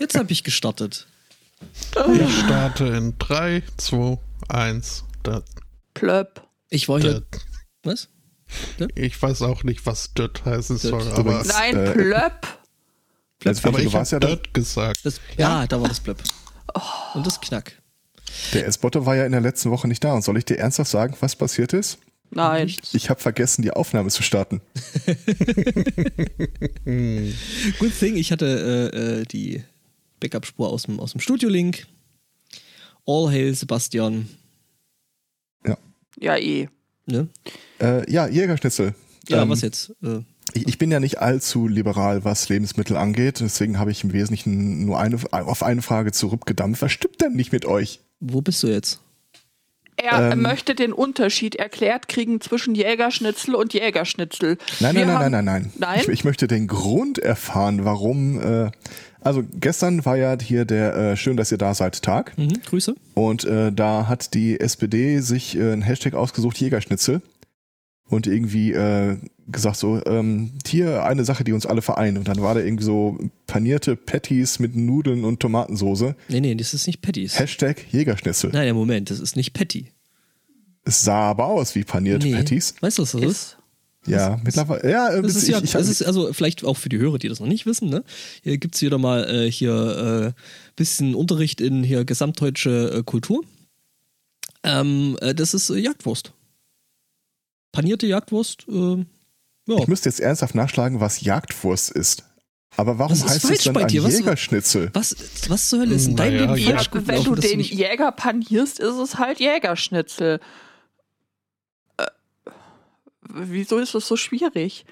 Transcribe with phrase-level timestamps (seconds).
[0.00, 1.06] Jetzt habe ich gestartet.
[1.60, 4.18] Ich starte in 3, 2,
[4.48, 5.04] 1.
[5.22, 5.42] Da,
[5.94, 6.42] Plöpp.
[6.70, 7.22] Ich war hier.
[7.84, 8.08] Was?
[8.96, 11.12] Ich weiß auch nicht, was Dött heißen soll, Dött.
[11.12, 12.46] aber, Übrigens- Nein, Äh, Plöpp.
[13.44, 15.00] Jetzt, aber du ich habe ja da, Dött gesagt.
[15.04, 16.22] Das, ja, da war das Blöpp.
[17.14, 17.80] Und das Knack.
[18.54, 20.12] der S-Botte war ja in der letzten Woche nicht da.
[20.14, 21.98] Und soll ich dir ernsthaft sagen, was passiert ist?
[22.30, 22.72] Nein.
[22.92, 24.60] Ich habe vergessen, die Aufnahme zu starten.
[27.78, 29.62] Good thing, ich hatte äh, äh, die
[30.22, 31.86] Backup-Spur aus dem, aus dem Studio-Link.
[33.06, 34.28] All hail Sebastian.
[36.20, 36.68] Ja, eh.
[37.06, 37.28] Ne?
[37.80, 38.94] Äh, ja, Jägerschnitzel.
[39.28, 39.92] Ja, Ähm, was jetzt?
[40.04, 40.20] Äh,
[40.52, 43.40] Ich, ich bin ja nicht allzu liberal, was Lebensmittel angeht.
[43.40, 46.82] Deswegen habe ich im Wesentlichen nur eine, auf eine Frage zurückgedampft.
[46.82, 48.00] Was stimmt denn nicht mit euch?
[48.20, 49.00] wo bist du jetzt?
[49.96, 50.42] Er Ähm.
[50.42, 54.58] möchte den Unterschied erklärt kriegen zwischen Jägerschnitzel und Jägerschnitzel.
[54.80, 55.72] Nein, nein, nein, haben- nein, nein, nein.
[55.78, 56.00] Nein?
[56.02, 58.40] Ich, ich möchte den Grund erfahren, warum.
[58.40, 58.70] Äh,
[59.24, 62.36] also gestern war ja hier der äh, Schön, dass ihr da seid Tag.
[62.38, 62.94] Mhm, Grüße.
[63.14, 67.22] Und äh, da hat die SPD sich äh, ein Hashtag ausgesucht, Jägerschnitzel.
[68.08, 69.16] Und irgendwie äh,
[69.48, 72.18] gesagt so, ähm, hier eine Sache, die uns alle vereint.
[72.18, 76.14] Und dann war da irgendwie so panierte Patties mit Nudeln und Tomatensoße.
[76.28, 77.38] Nee, nee, das ist nicht Patties.
[77.38, 78.50] Hashtag Jägerschnitzel.
[78.52, 79.92] Nein, Moment, das ist nicht Patty.
[80.84, 82.34] Es sah aber aus wie panierte Nee.
[82.34, 82.74] Patties.
[82.80, 83.58] Weißt du, was das ist?
[84.06, 84.90] Ja, mittlerweile.
[84.90, 86.98] Ja, äh, Das das ist ja, ich, ich, das ist also vielleicht auch für die
[86.98, 88.02] Hörer, die das noch nicht wissen, ne?
[88.42, 90.40] Hier gibt's wieder mal äh, hier äh,
[90.76, 93.42] bisschen Unterricht in hier gesamtdeutsche äh, Kultur.
[94.64, 96.32] Ähm, äh, das ist äh, Jagdwurst.
[97.72, 98.96] Panierte Jagdwurst, äh,
[99.66, 99.78] ja.
[99.78, 102.24] ich müsste jetzt ernsthaft nachschlagen, was Jagdwurst ist.
[102.76, 104.02] Aber warum Was ist heißt es dann bei ein dir?
[104.02, 104.90] Was- Jägerschnitzel?
[104.94, 105.14] Was,
[105.48, 108.12] was zur Hölle ist in deinem Naja, Leben ja, falsch Ja, wenn du den Jäger
[108.12, 110.40] panierst, ist es halt Jägerschnitzel.
[113.34, 114.84] Äh, wieso ist das so schwierig?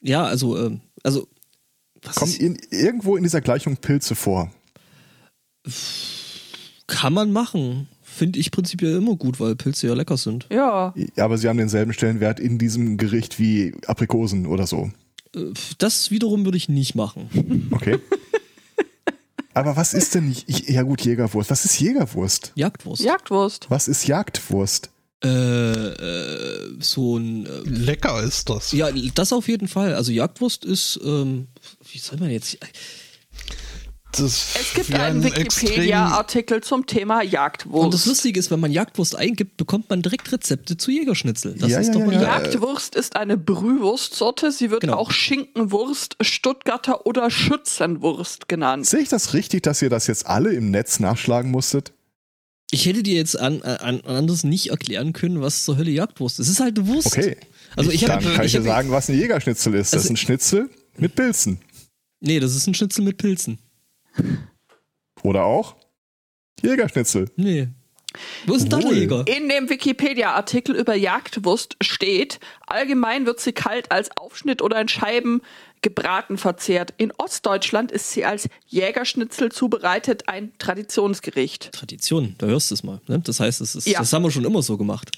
[0.00, 1.26] Ja, also, ähm, also,
[2.02, 4.50] was Kommen ist, in, irgendwo in dieser Gleichung Pilze vor?
[6.86, 7.88] kann man machen.
[8.02, 10.46] Finde ich prinzipiell immer gut, weil Pilze ja lecker sind.
[10.50, 10.92] Ja.
[11.16, 14.90] Ja, aber sie haben denselben Stellenwert in diesem Gericht wie Aprikosen oder so.
[15.34, 17.68] Äh, Das wiederum würde ich nicht machen.
[17.70, 17.98] Okay.
[19.54, 21.50] aber was ist denn, ja gut, Jägerwurst.
[21.50, 22.52] Was ist Jägerwurst?
[22.56, 23.02] Jagdwurst.
[23.04, 23.66] Jagdwurst.
[23.70, 24.90] Was ist Jagdwurst?
[25.24, 27.46] Äh, äh, so ein.
[27.46, 28.70] Äh, Lecker ist das.
[28.72, 29.94] ja, das auf jeden Fall.
[29.94, 31.48] Also Jagdwurst ist, ähm,
[31.92, 32.56] wie soll man jetzt.
[34.12, 37.84] Das Es gibt einen Wikipedia-Artikel zum Thema Jagdwurst.
[37.84, 41.54] Und das Lustige ist, wenn man Jagdwurst eingibt, bekommt man direkt Rezepte zu Jägerschnitzel.
[41.58, 42.22] Das Ja, ist ja, doch ja, mal ja.
[42.22, 44.50] Jagdwurst ist eine Brühwurstsorte.
[44.50, 44.96] Sie wird Genau.
[44.96, 48.86] auch Schinkenwurst, Stuttgarter oder Schützenwurst genannt.
[48.86, 51.92] Sehe ich das richtig, dass ihr das jetzt alle im Netz nachschlagen musstet?
[52.70, 56.48] Ich hätte dir jetzt an, an, anders nicht erklären können, was zur Hölle Jagdwurst ist.
[56.48, 57.06] Es ist halt eine Wurst.
[57.06, 57.36] Okay.
[57.76, 59.92] Also ich Dann habe kann ich dir hab, sagen, was ein Jägerschnitzel ist.
[59.92, 61.60] Das Also- ist ein Schnitzel mit Pilzen.
[62.20, 63.58] Nee, das ist ein Schnitzel mit Pilzen.
[65.22, 65.76] Oder auch
[66.62, 67.30] Jägerschnitzel.
[67.36, 67.68] Nee.
[68.46, 68.90] Wo ist denn da.
[68.90, 69.24] Jäger?
[69.28, 75.42] In dem Wikipedia-Artikel über Jagdwurst steht, allgemein wird sie kalt als Aufschnitt oder in Scheiben
[75.82, 76.92] gebraten verzehrt.
[76.96, 81.72] In Ostdeutschland ist sie als Jägerschnitzel zubereitet, ein Traditionsgericht.
[81.72, 83.00] Tradition, da hörst du es mal.
[83.06, 83.20] Ne?
[83.20, 83.98] Das heißt, es ist, Ja.
[84.00, 85.10] das haben wir schon immer so gemacht.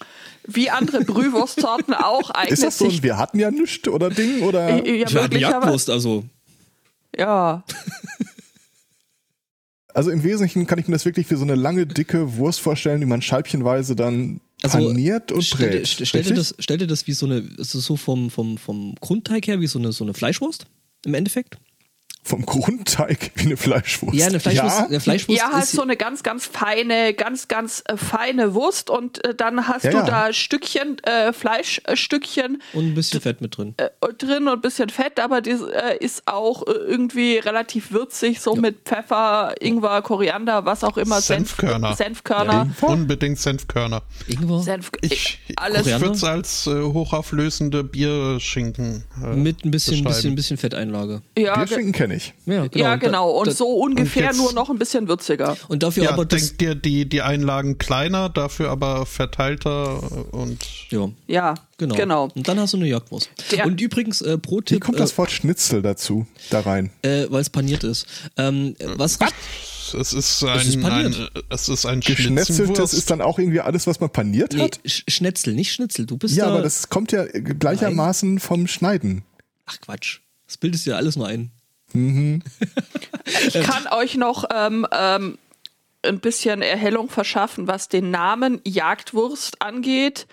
[0.47, 4.10] Wie andere Brühwurstsorten auch eignet Ist das so ein sich Wir hatten ja nichts oder
[4.10, 4.43] Ding?
[4.43, 4.69] Oder?
[4.70, 6.25] ja, Wir hatten wirklich, aber, Jagdwurst, also
[7.16, 7.65] ja.
[9.93, 13.00] Also im Wesentlichen kann ich mir das wirklich wie so eine lange, dicke Wurst vorstellen,
[13.00, 15.88] die man scheibchenweise dann Also, paniert und stell, dir- brät.
[15.88, 19.47] stell, stell, dir das, stell dir das wie so eine, so vom, vom, vom Grundteig
[19.47, 20.66] her, wie so eine, so eine Fleischwurst
[21.04, 21.56] im Endeffekt.
[22.22, 24.14] Vom Grundteig wie eine Fleischwurst.
[24.14, 24.86] Ja, eine Fleischwurst, Ja?
[24.86, 28.91] eine Fleischwurst Ja, halt ist, so eine ganz, ganz feine, ganz, ganz äh, feine Wurst
[28.91, 30.04] und äh, dann hast Ja, du ja.
[30.04, 33.75] da Stückchen, äh, Fleischstückchen und ein bisschen Fett mit drin.
[33.78, 33.88] äh,
[34.19, 38.54] drin und ein bisschen Fett, aber die äh, ist auch äh, irgendwie relativ würzig, so
[38.54, 41.16] mit Pfeffer, Ingwer, Koriander, was auch immer.
[41.19, 41.94] Senf- Senfkörner.
[41.97, 42.69] Senfkörner.
[42.82, 44.02] Unbedingt Senfkörner.
[44.28, 45.87] Ingwer Senf Ich, alles.
[45.87, 51.22] ich würde es als äh, hochauflösende Bierschinken äh, mit ein bisschen, bisschen, bisschen Fetteinlage.
[51.37, 52.34] Ja, Bierschinken kenne ich.
[52.47, 53.31] Ja, ja, genau.
[53.31, 55.56] Und Da- so ungefähr jetzt- nur noch ein bisschen würziger.
[55.69, 56.40] Und dafür Ja, aber das.
[56.49, 60.58] denk dir die, die Einlagen kleiner, dafür aber verteilter und
[60.90, 61.94] Ja, Ja, genau.
[61.94, 62.29] genau.
[62.34, 63.31] Und dann hast du eine Jagdwurst.
[63.52, 66.90] Der- und übrigens, äh, Wie Pro-Tipp, kommt das Wort Schnitzel dazu, da rein?
[67.02, 68.06] äh, äh, weil es paniert ist.
[68.37, 69.34] Ähm, was richt-
[69.99, 73.99] es ist ein, ist ein, es ist ein Geschnetzeltes ist dann auch irgendwie alles, was
[73.99, 74.79] man paniert nee, hat?
[74.87, 76.06] Sch- Schnetzel, nicht Schnitzel.
[76.06, 76.52] Du bist Ja, da.
[76.52, 79.23] aber das kommt ja gleichermaßen vom Schneiden.
[79.67, 80.20] Ach Quatsch.
[80.46, 81.50] Das bildest dir alles nur ein.
[81.94, 85.38] Ich kann euch noch ähm, ähm,
[86.02, 90.26] ein bisschen Erhellung verschaffen, was den Namen Jagdwurst angeht.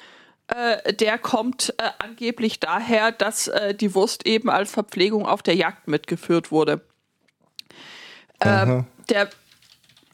[0.48, 5.56] Äh, der kommt äh, angeblich daher, dass äh, die Wurst eben als Verpflegung auf der
[5.56, 6.82] Jagd mitgeführt wurde.
[8.40, 9.30] Ähm, der,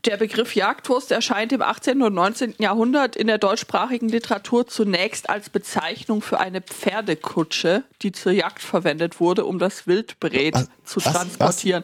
[0.06, 2.02] der Begriff Jagdwurst erscheint im 18.
[2.02, 2.56] und 19.
[2.58, 9.20] Jahrhundert in der deutschsprachigen Literatur zunächst als Bezeichnung für eine Pferdekutsche, die zur Jagd verwendet
[9.20, 10.70] wurde, um das Wildbret Was?
[10.84, 11.14] zu Was?
[11.14, 11.84] transportieren.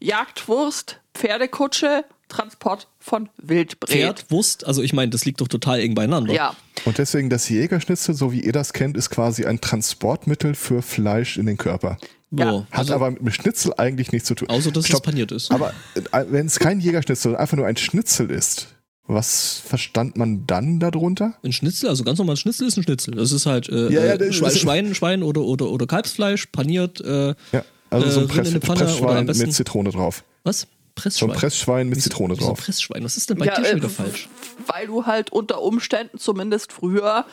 [0.00, 3.90] Jagdwurst, Pferdekutsche, Transport von Wildbret.
[3.90, 6.32] Pferd, Wurst, also ich meine, das liegt doch total eng beieinander.
[6.32, 10.82] Ja, Und deswegen das Jägerschnitzel, so wie ihr das kennt, ist quasi ein Transportmittel für
[10.82, 11.98] Fleisch in den Körper.
[12.30, 12.66] Ja.
[12.70, 14.48] Hat Also, aber mit dem Schnitzel eigentlich nichts zu tun.
[14.48, 15.00] außer dass Stopp.
[15.06, 15.50] es paniert ist.
[15.52, 18.68] Aber äh, wenn es kein Jägerschnitzel, sondern einfach nur ein Schnitzel ist,
[19.06, 21.34] was verstand man dann darunter?
[21.44, 23.14] Ein Schnitzel, also ganz normal ein Schnitzel ist ein Schnitzel.
[23.16, 25.86] Das ist halt äh, Ja, ja, äh, das Schwein, ist- Schwein, Schwein oder, oder, oder
[25.86, 27.00] Kalbsfleisch, paniert.
[27.02, 30.24] Äh, Ja, also so ein Äh, Press, am Pressschwein besten- mit Zitrone drauf.
[30.44, 30.66] was?
[30.94, 31.30] So Pressschwein.
[31.30, 32.60] ein Pressschwein mit Wieso- Zitrone wieso drauf.
[32.60, 33.02] Pressschwein?
[33.04, 34.28] Was ist denn bei Ja, dir schon äh, wieder falsch?
[34.66, 37.24] weil du halt unter Umständen zumindest früher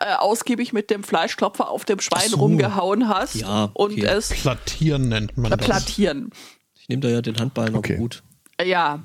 [0.00, 2.36] äh, ausgiebig mit dem Fleischklopfer auf dem Schwein so.
[2.38, 4.04] rumgehauen hast Ja, und okay.
[4.04, 5.66] es Plattieren nennt man äh, das.
[5.66, 6.30] plattieren.
[6.80, 7.96] Ich nehme da ja den Handballen, aber Okay.
[7.96, 8.22] gut.
[8.64, 9.02] Ja.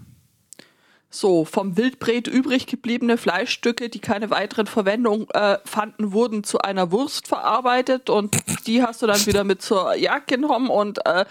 [1.10, 6.92] So, vom Wildbret übrig gebliebene Fleischstücke, die keine weiteren Verwendung äh, fanden, wurden zu einer
[6.92, 11.26] Wurst verarbeitet und die hast du dann wieder mit zur Jagd genommen und äh,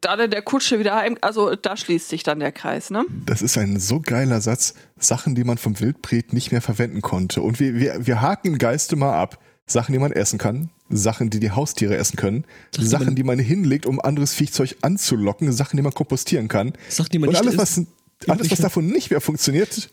[0.00, 1.16] dann in der Kutsche wieder heim.
[1.20, 3.04] Also da schließt sich dann der Kreis, ne?
[3.26, 4.74] Das ist ein so geiler Satz.
[4.98, 7.40] Sachen, die man vom Wildbret nicht mehr verwenden konnte.
[7.42, 9.38] Und wir, wir, wir haken im Geiste mal ab.
[9.66, 10.70] Sachen, die man essen kann.
[10.90, 12.44] Sachen, die die Haustiere essen können.
[12.72, 15.52] Sachen, die Sachen, man- die man hinlegt, um anderes Viehzeug anzulocken.
[15.52, 16.72] Sachen, die man kompostieren kann.
[16.88, 17.86] Sachen, die man Und nicht alles, isst.
[18.26, 19.88] was, alles, was davon nicht mehr funktioniert,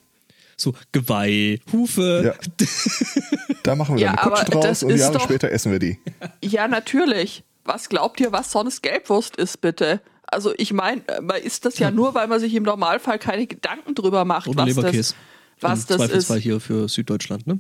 [0.57, 2.33] So Geweih, Hufe.
[2.38, 2.65] Ja.
[3.63, 6.00] da machen wir Ja, dann eine Kutsche draus und Jahre doch- später essen wir die.
[6.42, 7.44] Ja, natürlich.
[7.66, 10.02] Was glaubt ihr, was sonst Gelbwurst ist, bitte?
[10.28, 13.96] Also ich meine, man isst das ja nur, weil man sich im Normalfall keine Gedanken
[13.96, 15.14] drüber macht, Oder was Leberkäse.
[15.60, 16.08] das, was Im das ist.
[16.08, 17.60] Zweifelsfall hier für Süddeutschland, ne?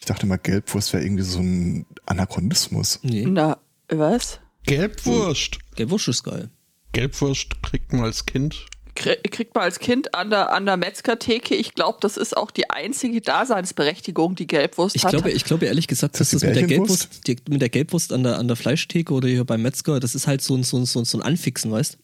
[0.00, 3.00] Ich dachte mal, Gelbwurst wäre irgendwie so ein Anachronismus.
[3.02, 3.26] Nee.
[3.26, 3.58] Na,
[3.88, 4.40] was?
[4.64, 5.58] Gelbwurst.
[5.76, 6.50] Gelbwurst ist geil.
[6.92, 8.66] Gelbwurst kriegt man als Kind.
[8.98, 11.54] Krie- Kriegt man als Kind an der, an der Metzgertheke.
[11.54, 15.12] Ich glaube, das ist auch die einzige Daseinsberechtigung, die Gelbwurst Ich hat.
[15.12, 16.66] glaube, ich glaube ehrlich gesagt, dass Ist das das mit der?
[16.66, 20.14] Gelbwurst, die, mit der Gelbwurst an der, an der Fleischtheke oder hier beim Metzger, das
[20.14, 21.96] ist halt so ein, so ein, so ein, so ein Anfixen, weißt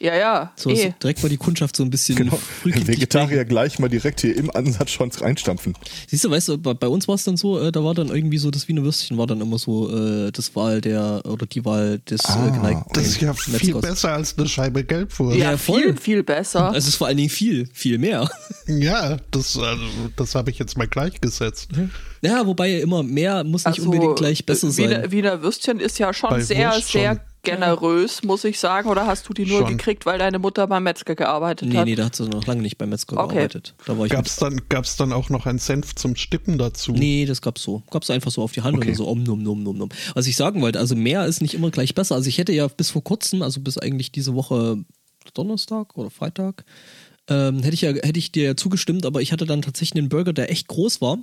[0.00, 0.52] ja, ja.
[0.56, 0.76] so, eh.
[0.76, 2.38] so direkt mal die Kundschaft so ein bisschen Genau.
[2.64, 5.74] Vegetarier gleich mal direkt hier im Ansatz schon reinstampfen.
[6.08, 8.08] Siehst du, weißt du, bei, bei uns war es dann so, äh, da war dann
[8.08, 11.64] irgendwie so, das Wiener Würstchen war dann immer so äh, das Wahl der, oder die
[11.64, 13.80] Wahl des Ah, äh, geneigten Das ist ja viel Metzgers.
[13.82, 15.38] besser als eine Scheibe Gelbwurst.
[15.38, 15.82] ja, ja, voll.
[15.82, 16.66] viel, viel besser.
[16.66, 18.28] Also es ist vor allen Dingen viel, viel mehr.
[18.66, 19.82] Ja, das, also,
[20.16, 21.68] das habe ich jetzt mal gleichgesetzt.
[22.22, 25.12] Ja, wobei ja immer mehr muss nicht Also, unbedingt gleich besser äh, Wiener, sein.
[25.12, 27.20] Wiener Würstchen ist ja schon Bei sehr, Wurst sehr schon.
[27.44, 28.88] Generös, muss ich sagen.
[28.88, 29.68] Oder hast du die nur Schon.
[29.76, 31.84] gekriegt, weil deine Mutter beim Metzger gearbeitet Nee, hat?
[31.84, 33.34] nee, da hat sie noch lange nicht beim Metzger Okay.
[33.34, 33.74] gearbeitet.
[33.86, 36.92] Da war ich Gab's dann, gab's dann auch noch einen Senf zum Stippen dazu?
[36.92, 37.82] Nee, das gab's so.
[37.90, 38.88] Gab's einfach so auf die Hand Okay.
[38.88, 39.88] oder so om num num num num.
[40.14, 42.14] Was ich sagen wollte, also mehr ist nicht immer gleich besser.
[42.16, 44.78] Also ich hätte ja bis vor kurzem, also bis eigentlich diese Woche
[45.34, 46.64] Donnerstag oder Freitag,
[47.28, 50.08] ähm, hätte ich ja hätte ich dir ja zugestimmt, aber ich hatte dann tatsächlich einen
[50.10, 51.18] Burger, der echt groß war.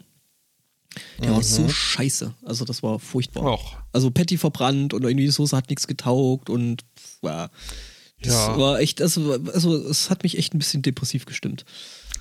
[1.21, 2.33] Der war so scheiße.
[2.43, 3.43] Also das war furchtbar.
[3.43, 3.77] Och.
[3.93, 6.83] Also Patty verbrannt und irgendwie die Soße hat nichts getaugt und
[7.21, 7.49] ja,
[8.21, 8.57] das Ja.
[8.57, 11.65] war echt, also, also es hat mich echt ein bisschen depressiv gestimmt.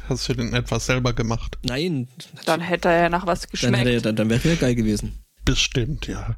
[0.08, 1.58] Hast du den etwas selber gemacht?
[1.64, 2.08] Nein,
[2.46, 3.76] Dann hätte er ja nach was dann, geschmeckt.
[3.78, 5.12] hätte er, dann, dann wäre er geil gewesen.
[5.44, 6.36] Bestimmt, ja.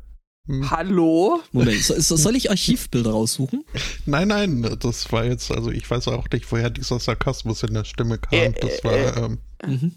[0.70, 1.40] Hallo?
[1.52, 3.64] Moment, so, so, soll ich Archivbilder raussuchen?
[4.06, 7.84] Nein, nein, das war jetzt, also ich weiß auch nicht, woher dieser Sarkasmus in der
[7.84, 8.38] Stimme kam.
[8.38, 9.92] Äh, Das äh, war, ähm, Mhm.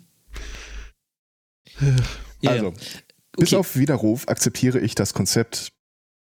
[2.46, 2.74] Ja, also, ja.
[3.38, 3.56] bis Okay.
[3.58, 5.70] auf Widerruf akzeptiere ich das Konzept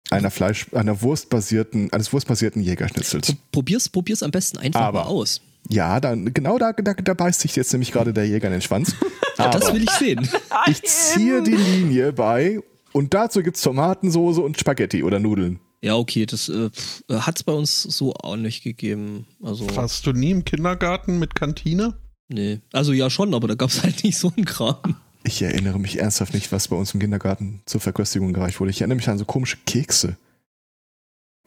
[0.09, 3.27] einer Fleisch, einer wurstbasierten, eines wurstbasierten Jägerschnitzels.
[3.27, 5.41] Pro- Probier's, probier's am besten einfach Aber- mal aus.
[5.69, 8.61] Ja, dann, genau da, da, da beißt sich jetzt nämlich gerade der Jäger in den
[8.61, 8.95] Schwanz.
[9.37, 10.29] Das Aber will ich sehen.
[10.67, 12.59] ich ziehe die Linie bei
[12.91, 15.59] und dazu gibt's Tomatensoße und Spaghetti oder Nudeln.
[15.81, 16.69] Ja, okay, das äh,
[17.09, 19.25] hat es bei uns so auch nicht gegeben.
[19.41, 21.95] Also, warst du nie im Kindergarten mit Kantine?
[22.29, 22.59] nee.
[22.73, 24.97] Also ja schon, aber da gab's halt nicht so einen Kram.
[25.23, 28.71] Ich erinnere mich ernsthaft nicht, was bei uns im Kindergarten zur Verköstigung gereicht wurde.
[28.71, 30.17] Ich erinnere mich an so komische Kekse,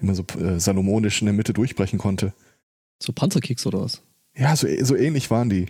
[0.00, 2.32] die man so äh, salomonisch in der Mitte durchbrechen konnte.
[3.02, 4.02] So Panzerkeks oder was?
[4.34, 5.66] Ja, so, so ähnlich waren die.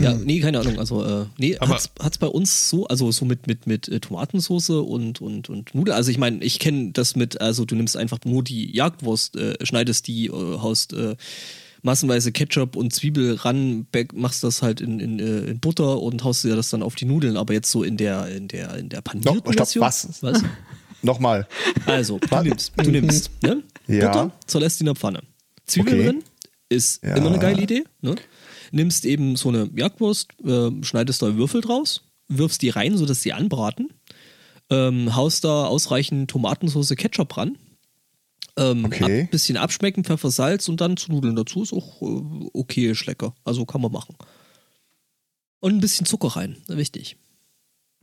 [0.00, 0.78] Ja, nee, keine Ahnung.
[0.78, 3.98] Also, äh, nee, Aber- hat's, hat's bei uns so, also so mit, mit, mit äh,
[3.98, 5.96] Tomatensoße und, und, und Nudeln.
[5.96, 9.54] Also ich meine, ich kenne das mit, also du nimmst einfach nur die Jagdwurst, äh,
[9.64, 11.16] schneidest die, äh, haust äh,
[11.84, 16.42] massenweise Ketchup und Zwiebel ran, machst das halt in, in, äh, in Butter und haust
[16.42, 19.02] dir das dann auf die Nudeln, aber jetzt so in der, in der, in der
[19.02, 19.82] panierten Stopp, Version.
[19.84, 20.22] was?
[20.22, 20.42] was?
[21.02, 21.46] Nochmal.
[21.86, 23.62] Also, du nimmst, du nimmst, ne?
[23.86, 24.06] Ja.
[24.08, 25.20] Butter, zerlässt die in der Pfanne.
[25.66, 26.06] Zwiebeln Okay.
[26.06, 26.22] drin,
[26.70, 27.14] ist Ja.
[27.16, 28.14] immer eine geile Idee, ne?
[28.72, 33.34] Nimmst eben so eine Jagdwurst, äh, schneidest da Würfel draus, wirfst die rein, sodass sie
[33.34, 33.92] anbraten,
[34.70, 37.58] ähm, haust da ausreichend Tomatensauce Ketchup ran,
[38.56, 39.22] Ähm, Okay.
[39.22, 43.06] Ein bisschen abschmecken, Pfeffer, Salz und dann zu Nudeln dazu ist auch äh, okay, ist
[43.06, 43.34] lecker.
[43.44, 44.16] Also kann man machen.
[45.60, 47.16] Und ein bisschen Zucker rein, wichtig.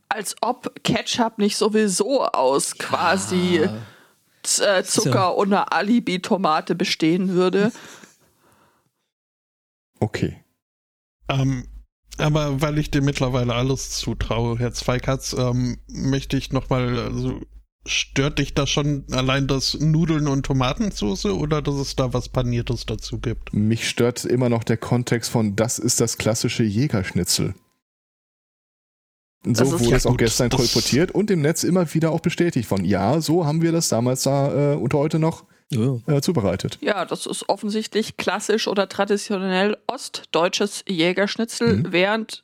[0.09, 3.69] Als ob Ketchup nicht sowieso aus quasi
[4.43, 7.71] Z- äh, Zucker ja- und einer Alibi-Tomate bestehen würde.
[9.99, 10.43] Okay.
[11.29, 11.67] Ähm,
[12.17, 17.39] aber weil ich dir mittlerweile alles zutraue, Herr Zweikatz, ähm, möchte ich nochmal, also
[17.85, 22.85] stört dich da schon allein das Nudeln und Tomatensauce oder dass es da was Paniertes
[22.85, 23.53] dazu gibt?
[23.53, 27.55] Mich stört immer noch der Kontext von, das ist das klassische Jägerschnitzel.
[29.43, 32.11] So Das wurde ja es auch gut, gestern das- kolportiert und im Netz immer wieder
[32.11, 35.97] auch bestätigt von, ja, so haben wir das damals da äh, und heute noch Ja.
[36.05, 36.77] äh, zubereitet.
[36.81, 41.91] Ja, das ist offensichtlich klassisch oder traditionell ostdeutsches Jägerschnitzel, Mhm.
[41.91, 42.43] während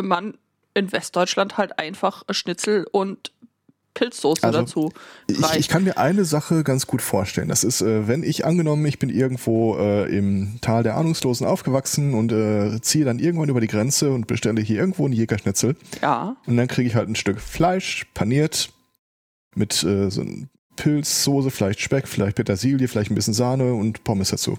[0.00, 0.36] man
[0.74, 3.32] in Westdeutschland halt einfach Schnitzel und
[3.94, 4.92] Pilzsoße Also, dazu
[5.28, 7.48] Ich, ich kann mir eine Sache ganz gut vorstellen.
[7.48, 12.14] Das ist, äh, wenn ich angenommen, ich bin irgendwo äh, im Tal der Ahnungslosen aufgewachsen
[12.14, 15.76] und äh, ziehe dann irgendwann über die Grenze und bestelle hier irgendwo einen Jägerschnitzel.
[16.02, 18.70] ja, Und dann kriege ich halt ein Stück Fleisch, paniert,
[19.54, 24.30] mit äh, so ein Pilzsoße, vielleicht Speck, vielleicht Petersilie, vielleicht ein bisschen Sahne und Pommes
[24.30, 24.58] dazu.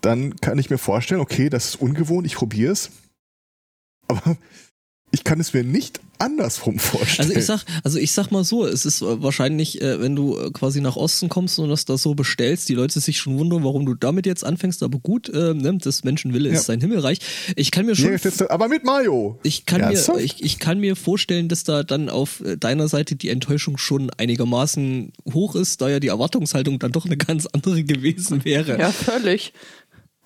[0.00, 2.90] Dann kann ich mir vorstellen, okay, das ist ungewohnt, ich probiere es.
[4.08, 4.36] Aber
[5.12, 7.28] ich kann es mir nicht andersrum vorstellen.
[7.30, 10.36] Also ich sag, also ich sag mal so, es ist äh, wahrscheinlich, äh, wenn du
[10.38, 13.64] äh, quasi nach Osten kommst und das da so bestellst, die Leute sich schon wundern,
[13.64, 16.56] warum du damit jetzt anfängst, aber gut, äh, ne, das Menschenwille Ja.
[16.56, 17.20] ist sein Himmelreich.
[17.56, 19.38] Ich kann mir schon Jägerschnitzel, aber mit Mayo.
[19.42, 20.20] Ich kann, mir, Ernsthaft?
[20.20, 25.12] ich, ich kann mir vorstellen, dass da dann auf deiner Seite die Enttäuschung schon einigermaßen
[25.32, 28.78] hoch ist, da ja die Erwartungshaltung dann doch eine ganz andere gewesen wäre.
[28.78, 29.52] ja, völlig.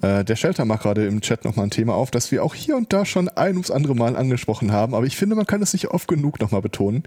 [0.02, 2.76] Äh, der Shelter macht gerade im Chat nochmal ein Thema auf, das wir auch hier
[2.76, 5.72] und da schon ein ums andere Mal angesprochen haben, aber ich finde, man kann es
[5.72, 7.04] nicht oft genug nochmal betonen.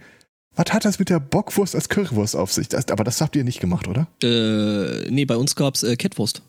[0.56, 2.68] Was hat das mit der Bockwurst als Currywurst auf sich?
[2.68, 4.08] Das, aber das habt ihr nicht gemacht, oder?
[4.24, 6.42] Äh, nee, bei uns gab's äh, Kettwurst.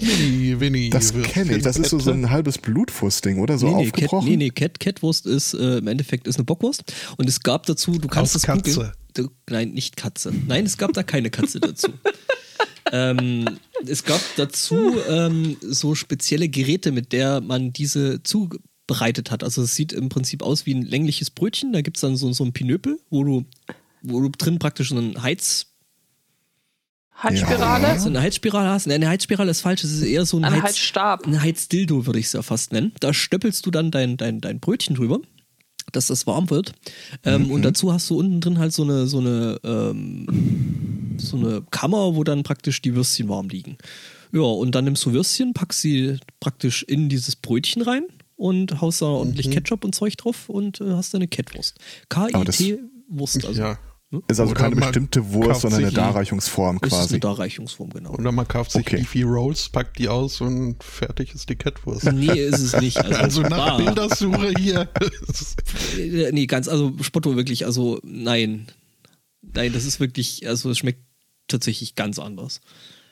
[0.00, 0.90] Winnie, Winnie.
[0.90, 1.62] Das kenne ich.
[1.62, 3.58] Das ist so, so ein halbes Blutwurstding, oder?
[3.58, 4.28] So nee, nee, Cat, aufgebrochen.
[4.28, 6.84] nee, nee, Cat, Catwurst ist äh, im Endeffekt ist eine Bockwurst.
[7.16, 8.62] Und es gab dazu, du kannst Aus das googeln.
[8.62, 8.92] Katze.
[9.14, 10.32] Du, nein, nicht Katze.
[10.46, 11.88] Nein, es gab da keine Katze dazu.
[12.92, 19.44] ähm, es gab dazu ähm, so spezielle Geräte, mit der man diese zubereitet hat.
[19.44, 21.72] Also es sieht im Prinzip aus wie ein längliches Brötchen.
[21.72, 23.44] Da gibt's dann so, so ein Pinöpel, wo du,
[24.02, 25.66] wo du drin praktisch so einen Heiz,
[27.22, 28.86] Heizspirale, so eine Heizspirale hast.
[28.86, 29.82] Nein, eine Heizspirale ist falsch.
[29.82, 31.26] Es ist eher so ein, ein Heiz, Heizstab.
[31.26, 32.92] ein Heizdildo, würde ich es ja fast nennen.
[33.00, 35.20] Da stöppelst du dann dein, dein, dein Brötchen drüber,
[35.90, 36.74] dass das warm wird.
[37.24, 41.62] Ähm, Und dazu hast du unten drin halt so eine, so eine, ähm, so eine
[41.70, 43.76] Kammer, wo dann praktisch die Würstchen warm liegen.
[44.32, 48.04] Ja, und dann nimmst du Würstchen, packst sie praktisch in dieses Brötchen rein
[48.36, 51.78] und haust da ordentlich Ketchup und Zeug drauf und äh, hast dann eine Kettwurst.
[52.08, 53.78] K-I-T-Wurst, also Ja.
[54.26, 57.14] Ist also Oder keine bestimmte Wurst, sondern eine Darreichungsform das ist quasi.
[57.14, 58.12] eine Darreichungsform, genau.
[58.14, 58.96] Oder man kauft sich Okay.
[58.96, 62.10] Beefy Rolls, packt die aus und fertig ist die Catwurst.
[62.12, 62.96] Nee, ist es nicht.
[62.96, 63.76] Also, Also nach.
[63.76, 64.88] Bildersuche hier.
[65.98, 68.68] Äh, Nee, ganz, also Spotto wirklich, also nein.
[69.42, 71.00] Nein, das ist wirklich, also es schmeckt
[71.48, 72.60] tatsächlich ganz anders.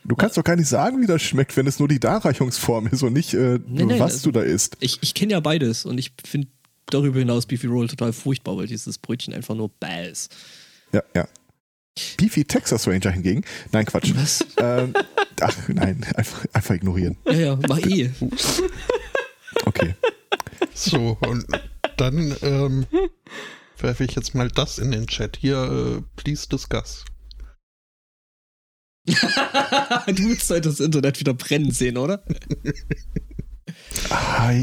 [0.04, 3.02] Du kannst doch gar nicht sagen, wie das schmeckt, wenn es nur die Darreichungsform ist
[3.02, 4.76] und nicht, äh, Nee, nee, was also- du da isst.
[4.80, 6.46] Ich, ich kenne ja beides und ich finde
[6.86, 10.32] darüber hinaus Beefy Roll total furchtbar, weil dieses Brötchen einfach nur bäh ist.
[10.92, 11.26] Ja, ja.
[12.18, 13.42] Beefy Texas Ranger hingegen.
[13.72, 14.12] Nein, Quatsch.
[14.14, 14.46] Was?
[14.58, 14.94] ähm,
[15.40, 17.16] ach, nein, einfach, einfach ignorieren.
[17.26, 18.10] Ja, ja, mach eh.
[19.64, 19.94] Okay.
[20.74, 21.46] So, und
[21.96, 22.86] dann ähm,
[23.78, 25.38] werfe ich jetzt mal das in den Chat.
[25.40, 25.56] Hier,
[25.98, 27.04] äh, please discuss.
[30.06, 32.22] du willst heute das Internet wieder brennen sehen, oder?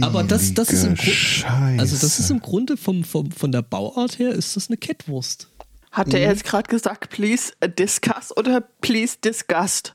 [0.02, 1.80] Aber das- das ist im Heilige Grund- Scheiße.
[1.82, 5.48] Also das ist im Grunde vom, vom, von der Bauart her ist das eine Kettwurst.
[5.92, 6.14] Hat Mhm.
[6.16, 9.94] er jetzt gerade gesagt, please discuss oder please disgust?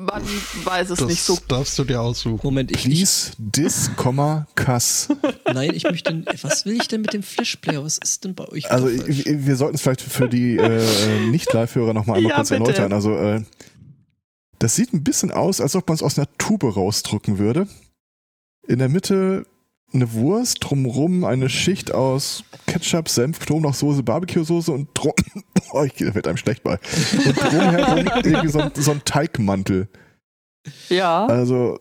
[0.00, 0.22] Man
[0.64, 1.36] weiß es Das nicht so.
[1.48, 2.38] darfst du dir aussuchen.
[2.44, 5.08] Moment, ich, Please, dis, Komma, Kass.
[5.52, 7.82] nein, ich möchte, was will ich denn mit dem Flashplayer?
[7.82, 8.70] Was ist denn bei euch?
[8.70, 12.60] Also ich- wir sollten es vielleicht für die äh, Nicht-Live-Hörer nochmal einmal Ja, kurz bitte.
[12.62, 12.92] erläutern.
[12.92, 13.42] Also äh,
[14.60, 17.66] das sieht ein bisschen aus, als ob man es aus einer Tube rausdrücken würde.
[18.68, 19.46] In der Mitte
[19.92, 25.12] eine Wurst, drumrum eine Schicht aus Ketchup, Senf, Knoblauchsoße, Barbecue-Soße und drum,
[25.72, 26.78] oh, ich, da wird einem schlecht bei.
[27.24, 29.88] Und drumherum irgendwie so, ein- so ein Teigmantel.
[30.90, 31.24] Ja.
[31.26, 31.78] Also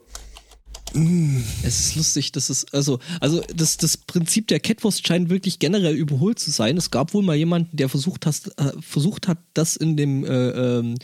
[0.93, 5.59] mh, Es ist lustig, dass es, also, also das, das Prinzip der Catwurst scheint wirklich
[5.59, 6.77] generell überholt zu sein.
[6.77, 10.29] Es gab wohl mal jemanden, der versucht hat, äh, versucht hat, das in dem äh,
[10.29, 10.95] ähm,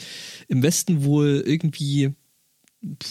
[0.48, 2.12] im Westen wohl irgendwie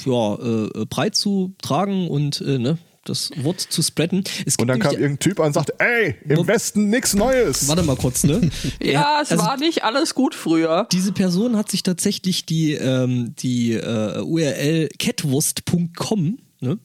[0.07, 4.25] ja, äh, breit zu tragen und äh, ne, das Wort zu spreaden.
[4.47, 7.69] Es Und dann kam irgendein Typ an und sagte, ey, im Westen nix Neues.
[7.69, 8.51] Warte mal kurz, ne?
[8.83, 10.87] Ja, es also war nicht alles gut früher.
[10.93, 16.79] Diese Person hat sich tatsächlich die, ähm, die äh, URL catwurst.com, ne?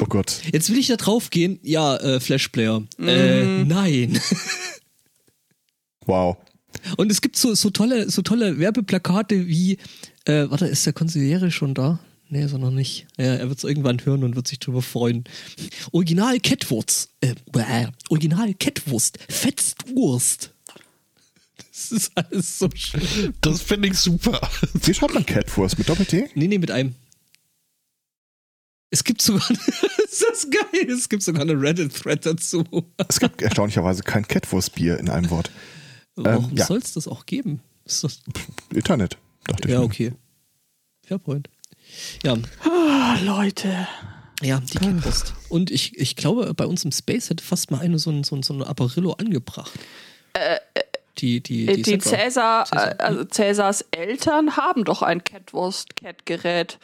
[0.00, 0.40] Oh Gott.
[0.52, 2.82] Jetzt will ich da drauf gehen, ja, äh, Flashplayer.
[2.98, 4.20] Äh, nein.
[6.06, 6.38] Wow.
[6.96, 9.78] Und es gibt so, so tolle, so tolle Werbeplakate wie,
[10.24, 12.00] äh, warte, ist der Konsigliere schon da?
[12.32, 13.08] Nee, er noch nicht.
[13.18, 15.24] Ja, er wird es irgendwann hören und wird sich drüber freuen.
[15.90, 17.10] Original Kettwurst.
[17.20, 19.18] Äh, bäh, Original Kettwurst.
[19.28, 20.54] Fetztwurst.
[21.72, 23.34] Das ist alles so schön.
[23.40, 24.40] Das finde ich super.
[24.74, 25.76] Wie schreibt man Catwurst?
[25.76, 26.30] Mit Doppel-T?
[26.34, 26.94] Nee, nee, mit einem.
[28.90, 32.64] Es gibt sogar, ist das geil, es gibt sogar eine Reddit-Thread dazu.
[33.08, 35.50] Es gibt erstaunlicherweise kein Catwurst-Bier in einem Wort.
[36.14, 36.66] Warum ja.
[36.66, 37.60] soll es das auch geben?
[37.84, 38.20] Ist das,
[38.72, 39.74] Internet, dachte ich.
[39.74, 40.12] ja, okay.
[41.06, 41.48] Fairpoint.
[42.24, 43.86] Ja, Ah, Leute.
[44.42, 45.34] Ja, die Catwurst.
[45.50, 48.36] Und ich, ich glaube, bei uns im Space hätte fast mal eine so ein, so
[48.36, 49.72] ein, so ein Apparillo angebracht.
[51.18, 52.10] die, die, Äh, die, Die, Setra.
[52.10, 52.92] Cäsar, Cäsar.
[52.92, 56.78] äh, also Cäsars Eltern haben doch ein Catwurst-Cat-Gerät.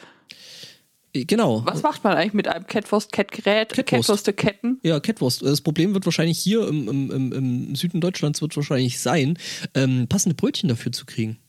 [1.13, 1.63] Äh, Genau.
[1.65, 3.69] Was macht man eigentlich mit einem Catwurst-Cat-Gerät?
[3.69, 4.07] Catwurst.
[4.09, 4.79] Catwurst-Ketten?
[4.83, 5.41] Ja, Catwurst.
[5.41, 9.39] Das Problem wird wahrscheinlich hier im, im, im, im Süden Deutschlands wird wahrscheinlich sein,
[9.73, 11.39] ähm, passende Brötchen dafür zu kriegen.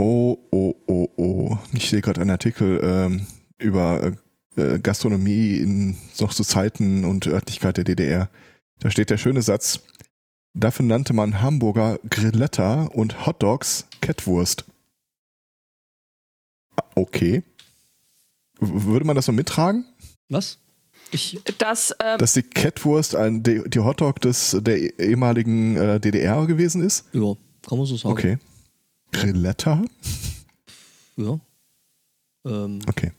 [0.00, 1.58] Oh, oh, oh, oh.
[1.72, 3.26] Ich sehe gerade einen Artikel ähm,
[3.58, 4.12] über
[4.56, 8.30] äh, Gastronomie in noch zu Zeiten und Örtlichkeit der DDR.
[8.78, 9.80] Da steht der schöne Satz,
[10.54, 14.64] dafür nannte man Hamburger Grilletta und Hotdogs Catwurst.
[16.76, 17.42] Ah, Okay.
[18.60, 19.84] W- Würde man das so mittragen?
[20.28, 20.58] Was?
[21.10, 26.46] Ich, Das, ähm, Dass die Catwurst ein, die, die Hotdog des, der ehemaligen äh, DDR
[26.46, 27.06] gewesen ist?
[27.12, 27.34] ja,
[27.66, 28.12] kann man so sagen.
[28.12, 28.38] Okay.
[29.12, 29.82] Grilletta?
[31.16, 31.40] Ja.
[32.46, 33.12] Ähm, Okay.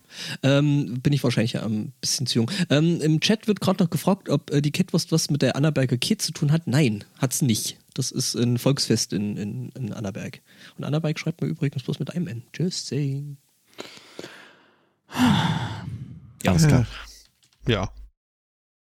[0.43, 2.51] ähm, bin ich wahrscheinlich ein bisschen zu jung.
[2.69, 5.98] Ähm, Im Chat wird gerade noch gefragt, ob äh, die Catwurst was mit der Annaberger
[5.98, 6.67] Kid zu tun hat.
[6.67, 7.77] Nein, hat's nicht.
[7.93, 10.41] Das ist ein Volksfest in, in, in Annaberg.
[10.77, 12.43] Und Annaberg schreibt man übrigens bloß mit einem N.
[12.55, 13.38] Just saying.
[15.13, 16.87] Ja, alles klar.
[17.68, 17.92] Ja.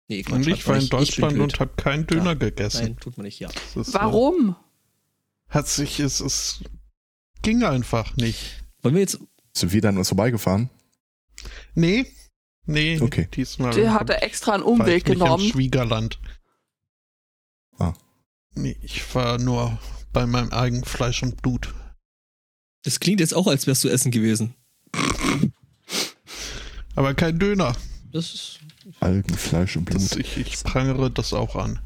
[0.09, 2.35] Nee, Quatsch, Und ich man war in Deutschland und habe keinen Döner Ja.
[2.35, 2.83] gegessen.
[2.83, 3.49] Nein, tut man nicht, ja.
[3.75, 4.51] Ist, warum?
[4.51, 6.63] Äh, hat sich, es, es
[7.43, 8.63] ging einfach nicht.
[8.83, 9.19] Wollen wir jetzt.
[9.55, 10.71] Sind wir dann uns vorbeigefahren?
[11.75, 12.07] Nee,
[12.67, 13.29] nee, Okay.
[13.35, 13.75] diesmal.
[13.75, 15.45] Der hatte extra einen Umweg nicht genommen.
[15.47, 16.19] Schwiegerland.
[17.79, 17.93] Ah.
[18.55, 19.79] Nee, ich war nur
[20.13, 21.75] bei meinem eigenen Fleisch und Blut.
[22.85, 24.55] Das klingt jetzt auch, als wärst du essen gewesen.
[26.95, 27.75] Aber kein Döner.
[28.13, 28.59] Das ist.
[29.01, 30.21] Algen, Fleisch und Das, Blut.
[30.21, 31.79] ich, ich prangere das auch an.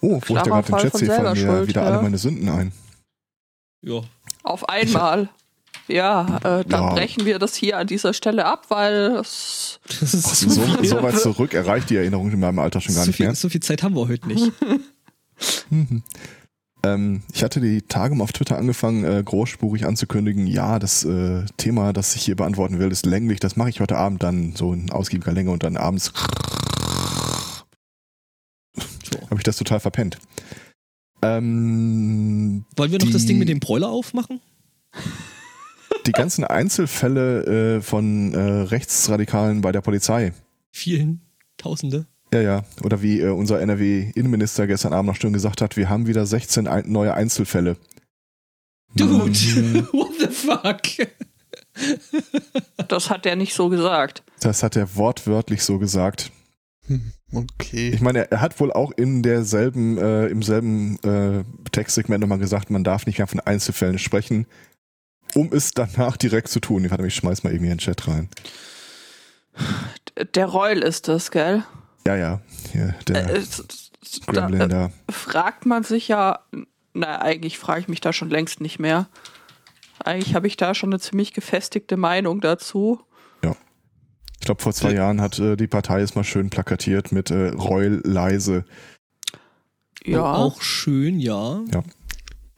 [0.00, 1.88] Oh, wo ich da gerade Klammerfall Chat von sehe, fallen selber mir schuld, wieder ja.
[1.88, 2.72] alle meine Sünden ein.
[3.82, 4.02] Ja.
[4.42, 5.28] Auf einmal.
[5.88, 6.94] Ja, äh, dann Ja.
[6.94, 10.82] brechen wir das hier an dieser Stelle ab, weil es Das ist Ach, so, so,
[10.84, 13.34] so weit zurück erreicht die Erinnerung in meinem Alter schon gar so, nicht viel, mehr.
[13.34, 14.52] so viel Zeit haben wir heute nicht.
[16.84, 21.44] Ähm, ich hatte die Tage mal auf Twitter angefangen, äh, großspurig anzukündigen, ja, das äh,
[21.56, 23.38] Thema, das ich hier beantworten will, ist länglich.
[23.38, 26.12] Das mache ich heute Abend dann so in ausgiebiger Länge und dann abends
[28.76, 29.20] So.
[29.30, 30.18] habe ich das total verpennt.
[31.22, 34.40] Ähm, Wollen wir noch das Die- Ding mit dem Broiler aufmachen?
[36.06, 40.32] die ganzen Einzelfälle äh, von äh, Rechtsradikalen bei der Polizei.
[40.70, 41.20] Vielen
[41.56, 42.06] Tausende.
[42.32, 42.64] Ja, ja.
[42.82, 46.66] Oder wie äh, unser NRW-Innenminister gestern Abend noch schön gesagt hat, wir haben wieder 16
[46.66, 47.76] ein neue Einzelfälle.
[48.94, 49.88] Dude, Mhm.
[49.92, 50.80] what the fuck?
[52.88, 54.22] das hat er nicht so gesagt.
[54.40, 56.30] Das hat er wortwörtlich so gesagt.
[56.86, 57.90] Hm, Okay.
[57.94, 62.70] Ich meine, er, hat wohl auch in derselben, äh, im selben äh, Textsegment nochmal gesagt,
[62.70, 64.46] man darf nicht mehr von Einzelfällen sprechen,
[65.34, 66.90] um es danach direkt zu tun.
[66.90, 68.28] Warte, ich schmeiß mal irgendwie in den Chat rein.
[70.34, 71.64] Der Reul ist das, gell?
[72.06, 72.40] Ja, ja.
[72.72, 73.90] Hier, der Äh, es-
[74.26, 74.90] da, Gremlin äh, da.
[75.10, 76.40] fragt man sich ja,
[76.92, 79.08] na, eigentlich frage ich mich da schon längst nicht mehr.
[80.04, 83.00] Eigentlich habe ich da schon eine ziemlich gefestigte Meinung dazu.
[84.42, 87.50] Ich glaube, vor zwei Jahren hat äh, die Partei es mal schön plakatiert mit äh,
[87.50, 88.64] Reul leise.
[90.04, 90.34] Ja.
[90.34, 91.60] Auch schön, ja.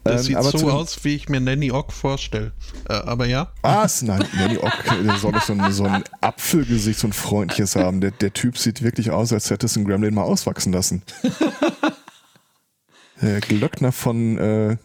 [0.03, 2.53] Das Ähm, sieht aber so aus, wie ich mir Nanny Ock vorstelle.
[2.89, 3.53] Äh, aber ja.
[3.61, 4.01] Was?
[4.01, 4.73] Nein, Nanny Ock
[5.05, 8.01] der soll doch so ein, so ein Apfelgesicht, so ein freundliches haben.
[8.01, 11.03] Der, der Typ sieht wirklich aus, als hätte es ein Gremlin mal auswachsen lassen.
[13.21, 14.77] Der Glöckner von äh,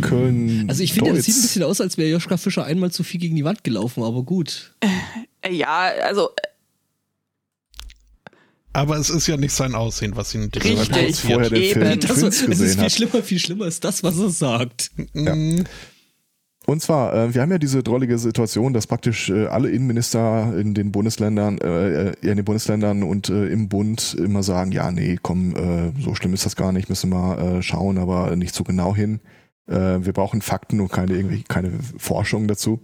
[0.00, 0.66] Köln.
[0.68, 3.20] Also ich finde, das sieht ein bisschen aus, als wäre Joschka Fischer einmal zu viel
[3.20, 4.74] gegen die Wand gelaufen, aber gut.
[5.42, 6.30] Äh, ja, also
[8.74, 11.20] Aber es ist ja nicht sein Aussehen, was ihn Richtig.
[11.20, 11.80] vorher den Eben.
[11.80, 12.92] Film Das, Twins es ist gesehen viel hat.
[12.92, 14.90] schlimmer, viel schlimmer ist das, was er sagt.
[15.12, 15.60] Mm,
[16.66, 20.74] Und zwar, äh, wir haben ja diese drollige Situation, dass praktisch äh, alle Innenminister in
[20.74, 25.20] den Bundesländern, äh, äh in den Bundesländern und äh, im Bund immer sagen, ja, nee,
[25.22, 28.64] komm, äh, so schlimm ist das gar nicht, müssen wir äh, schauen, aber nicht so
[28.64, 29.20] genau hin.
[29.66, 32.80] Äh, wir brauchen Fakten und keine irgendwie keine Forschung dazu.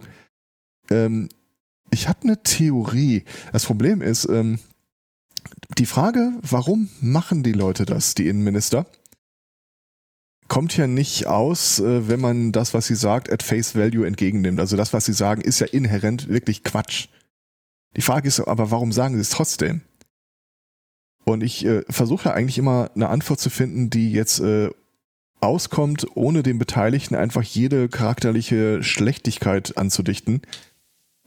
[0.89, 1.29] Ähm,
[1.91, 3.23] ich habe eine Theorie.
[3.51, 4.59] Das Problem ist, ähm,
[5.77, 8.85] die Frage, warum machen die Leute das, die Innenminister?
[10.51, 14.59] kommt ja nicht aus, äh, wenn man das, was sie sagt, at face value entgegennimmt.
[14.59, 17.07] Also das, was sie sagen, ist ja inhärent wirklich Quatsch.
[17.95, 19.79] Die Frage ist aber, warum sagen sie es trotzdem?
[21.23, 24.71] Und ich äh, versuche ja eigentlich immer eine Antwort zu finden, die jetzt äh,
[25.41, 30.41] auskommt, ohne den Beteiligten einfach jede charakterliche Schlechtigkeit anzudichten.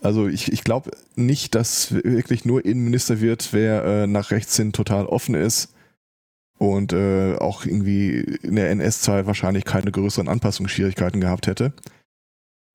[0.01, 4.73] Also ich, ich glaube nicht, dass wirklich nur Innenminister wird, wer äh, nach rechts hin
[4.73, 5.75] total offen ist
[6.59, 11.73] und äh, auch irgendwie in der NS-Zeit wahrscheinlich keine größeren Anpassungsschwierigkeiten gehabt hätte.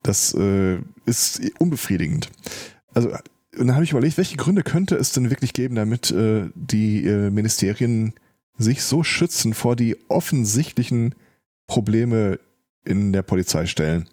[0.02, 2.30] Das äh, ist unbefriedigend.
[2.92, 3.10] Also
[3.58, 7.04] und dann habe ich überlegt, welche Gründe könnte es denn wirklich geben, damit äh, die
[7.04, 8.14] äh, Ministerien
[8.56, 11.14] sich so schützen vor die offensichtlichen
[11.70, 12.40] Probleme
[12.84, 14.08] in der Polizei stellen.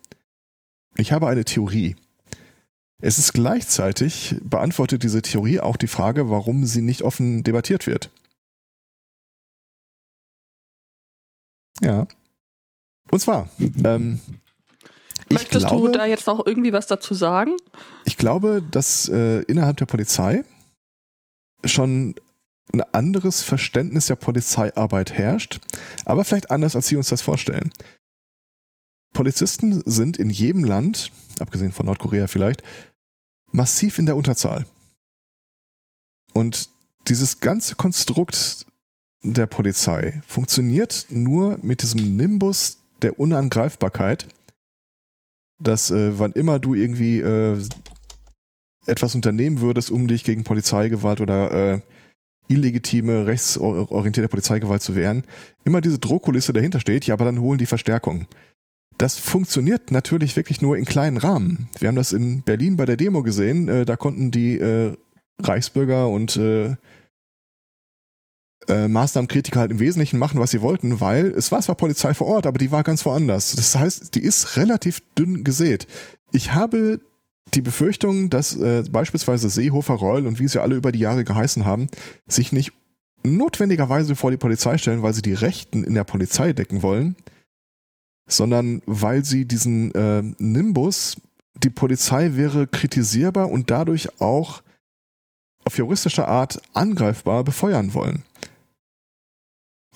[0.95, 1.95] Ich habe eine Theorie.
[3.01, 8.11] Es ist gleichzeitig beantwortet diese Theorie auch die Frage, warum sie nicht offen debattiert wird.
[11.81, 12.07] Ja.
[13.09, 14.19] Und zwar, ähm,
[15.29, 17.57] Möchtest glaube, du da jetzt noch irgendwie was dazu sagen?
[18.05, 20.43] Ich glaube, dass äh, innerhalb der Polizei
[21.65, 22.13] schon
[22.73, 25.59] ein anderes Verständnis der Polizeiarbeit herrscht,
[26.05, 27.71] aber vielleicht anders, als Sie uns das vorstellen.
[29.13, 32.61] Polizisten sind in jedem Land, abgesehen von Nordkorea vielleicht,
[33.51, 34.65] massiv in der Unterzahl.
[36.33, 36.69] Und
[37.07, 38.65] dieses ganze Konstrukt
[39.23, 44.27] der Polizei funktioniert nur mit diesem Nimbus der Unangreifbarkeit,
[45.59, 47.59] dass äh, wann immer du irgendwie äh,
[48.85, 51.81] etwas unternehmen würdest, um dich gegen Polizeigewalt oder äh,
[52.47, 55.23] illegitime, rechtsorientierte Polizeigewalt zu wehren,
[55.63, 58.27] immer diese Drohkulisse dahinter steht, ja, aber dann holen die Verstärkung.
[58.97, 61.69] Das funktioniert natürlich wirklich nur in kleinen Rahmen.
[61.77, 64.93] Wir haben das in Berlin bei der Demo gesehen, äh, da konnten die äh,
[65.39, 66.75] Reichsbürger und äh,
[68.67, 72.27] äh, Maßnahmenkritiker halt im Wesentlichen machen, was sie wollten, weil es war zwar Polizei vor
[72.27, 73.55] Ort, aber die war ganz woanders.
[73.55, 75.87] Das heißt, die ist relativ dünn gesät.
[76.31, 76.99] Ich habe
[77.53, 81.65] die Befürchtung, dass äh, beispielsweise Seehofer, Reul und wie sie alle über die Jahre geheißen
[81.65, 81.87] haben,
[82.27, 82.73] sich nicht
[83.23, 87.15] notwendigerweise vor die Polizei stellen, weil sie die Rechten in der Polizei decken wollen,
[88.29, 91.15] sondern weil sie diesen äh, Nimbus,
[91.55, 94.61] die Polizei wäre kritisierbar und dadurch auch
[95.65, 98.23] auf juristische Art angreifbar befeuern wollen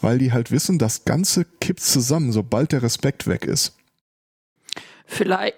[0.01, 3.77] weil die halt wissen, das Ganze kippt zusammen, sobald der Respekt weg ist.
[5.05, 5.57] Vielleicht,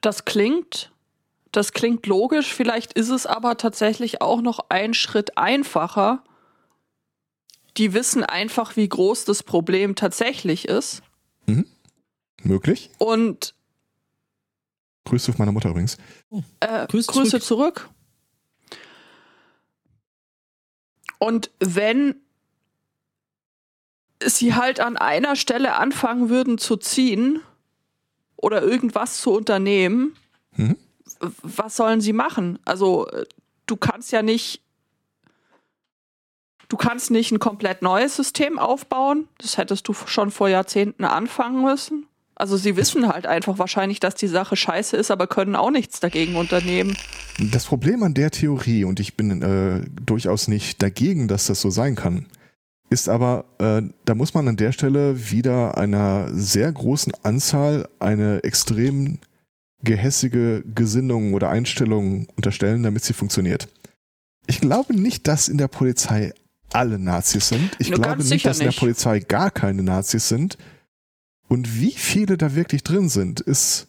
[0.00, 0.92] das klingt,
[1.52, 6.22] das klingt logisch, vielleicht ist es aber tatsächlich auch noch ein Schritt einfacher.
[7.76, 11.02] Die wissen einfach, wie groß das Problem tatsächlich ist.
[11.46, 11.66] Mhm.
[12.42, 12.90] Möglich.
[12.98, 13.54] Und
[15.04, 15.98] Grüße auf meiner Mutter übrigens.
[16.60, 17.78] Äh, Grüße, Grüße zurück.
[17.78, 17.90] zurück.
[21.18, 22.16] Und wenn
[24.24, 27.40] sie halt an einer Stelle anfangen würden zu ziehen
[28.40, 30.14] oder irgendwas zu unternehmen,
[30.56, 30.76] mhm.
[31.42, 32.58] was sollen sie machen?
[32.64, 33.06] Also
[33.66, 34.62] du kannst ja nicht,
[36.68, 39.28] du kannst nicht ein komplett neues System aufbauen.
[39.38, 42.06] Das hättest du schon vor Jahrzehnten anfangen müssen.
[42.34, 46.00] Also sie wissen halt einfach wahrscheinlich, dass die Sache scheiße ist, aber können auch nichts
[46.00, 46.96] dagegen unternehmen.
[47.38, 51.68] Das Problem an der Theorie, und ich bin äh, durchaus nicht dagegen, dass das so
[51.68, 52.26] sein kann,
[52.90, 58.42] ist aber, äh, da muss man an der Stelle wieder einer sehr großen Anzahl eine
[58.42, 59.18] extrem
[59.82, 63.68] gehässige Gesinnung oder Einstellung unterstellen, damit sie funktioniert.
[64.46, 66.34] Ich glaube nicht, dass in der Polizei
[66.72, 67.76] alle Nazis sind.
[67.78, 70.58] Ich Nur glaube nicht, dass in der Polizei gar keine Nazis sind.
[71.48, 73.88] Und wie viele da wirklich drin sind, ist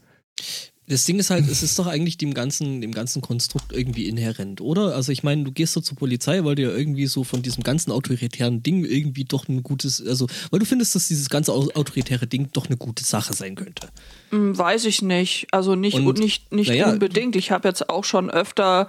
[0.92, 4.60] das Ding ist halt, es ist doch eigentlich dem ganzen, dem ganzen Konstrukt irgendwie inhärent,
[4.60, 4.94] oder?
[4.94, 7.64] Also ich meine, du gehst so zur Polizei, weil du ja irgendwie so von diesem
[7.64, 12.28] ganzen autoritären Ding irgendwie doch ein gutes, also weil du findest, dass dieses ganze autoritäre
[12.28, 13.88] Ding doch eine gute Sache sein könnte.
[14.32, 15.48] Hm, weiß ich nicht.
[15.52, 17.38] Also nicht, Und, nicht, nicht ja, unbedingt.
[17.38, 18.88] Ich habe jetzt auch schon öfter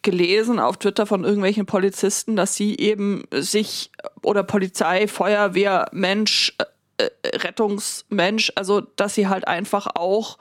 [0.00, 3.90] gelesen auf Twitter von irgendwelchen Polizisten, dass sie eben sich
[4.22, 6.54] oder Polizei, Feuerwehr, Mensch,
[6.96, 10.38] äh, äh Rettungsmensch, also dass sie halt einfach auch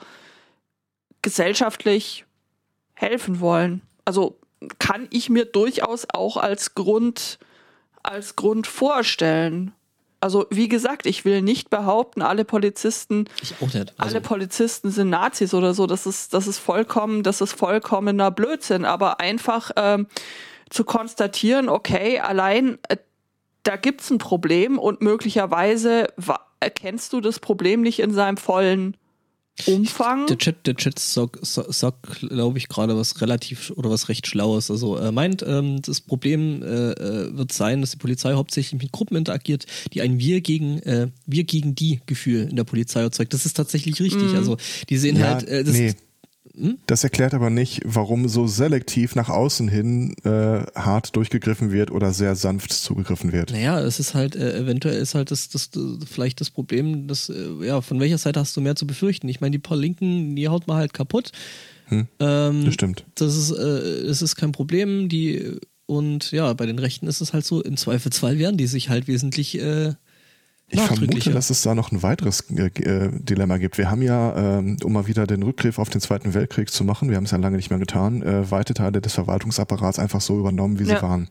[1.21, 2.25] gesellschaftlich
[2.93, 3.81] helfen wollen.
[4.05, 4.39] Also
[4.79, 7.39] kann ich mir durchaus auch als Grund,
[8.03, 9.73] als Grund vorstellen.
[10.19, 13.25] Also wie gesagt, ich will nicht behaupten, alle Polizisten.
[13.97, 15.88] Also, alle Polizisten sind Nazis oder so.
[15.88, 18.86] Das ist, das ist vollkommen, das ist vollkommener Blödsinn.
[18.86, 20.07] Aber einfach ähm,
[20.69, 22.97] zu konstatieren, okay, allein äh,
[23.63, 26.07] da gibt's ein Problem und möglicherweise
[26.60, 28.97] erkennst du das Problem nicht in seinem vollen
[29.67, 30.28] Umfang.
[30.28, 34.71] der Chat, der Chat sagt, sagt glaube ich, gerade was relativ oder was recht Schlaues.
[34.71, 38.91] Also er meint, ähm, das Problem äh, äh, wird sein, dass die Polizei hauptsächlich mit
[38.91, 43.34] Gruppen interagiert, die ein Wir gegen äh, Wir gegen die Gefühl in der Polizei erzeugt.
[43.34, 44.36] Das ist tatsächlich richtig.
[44.36, 44.58] Also
[44.89, 45.93] die sehen Ja, halt, äh, das, nee.
[46.88, 50.30] Das erklärt aber nicht, warum so selektiv nach außen hin äh,
[50.76, 53.52] hart durchgegriffen wird oder sehr sanft zugegriffen wird.
[53.52, 57.30] Naja, es ist halt, äh, eventuell ist halt das, das, das vielleicht das Problem, dass,
[57.30, 59.28] äh, ja, von welcher Seite hast du mehr zu befürchten?
[59.30, 61.32] Ich meine, die paar Linken, die haut man halt kaputt.
[61.88, 63.06] Hm, Ähm, Das stimmt.
[63.15, 65.10] das ist, äh, das ist kein Problem.
[65.10, 68.89] Die, und ja, bei den Rechten ist es halt so, im Zweifelsfall werden die sich
[68.89, 69.93] halt wesentlich äh,
[70.73, 73.77] Ich vermute, dass es da noch ein weiteres äh, äh, Dilemma gibt.
[73.77, 77.10] Wir haben ja, ähm, um mal wieder den Rückgriff auf den Zweiten Weltkrieg zu machen,
[77.10, 80.39] wir haben es ja lange nicht mehr getan, äh, weite Teile des Verwaltungsapparats einfach so
[80.39, 81.01] übernommen, wie sie Ja.
[81.01, 81.27] waren.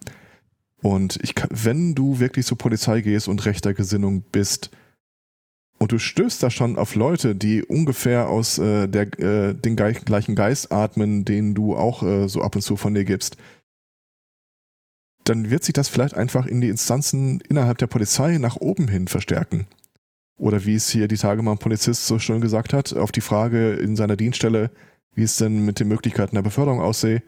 [0.83, 4.71] Und ich wenn du wirklich zur Polizei gehst und rechter Gesinnung bist
[5.79, 10.35] und du stößt da schon auf Leute, die ungefähr aus äh, der, äh, den gleichen
[10.35, 13.37] Geist atmen, den du auch äh, so ab und zu von dir gibst,
[15.31, 19.07] dann wird sich das vielleicht einfach in die Instanzen innerhalb der Polizei nach oben hin
[19.07, 19.69] verstärken.
[20.37, 23.21] Oder wie es hier die Tage mal ein Polizist so schön gesagt hat, auf die
[23.21, 24.71] Frage in seiner Dienststelle,
[25.15, 27.23] wie es denn mit den Möglichkeiten der Beförderung aussehe,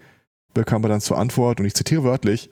[0.53, 2.51] bekam er dann zur Antwort, und ich zitiere wörtlich,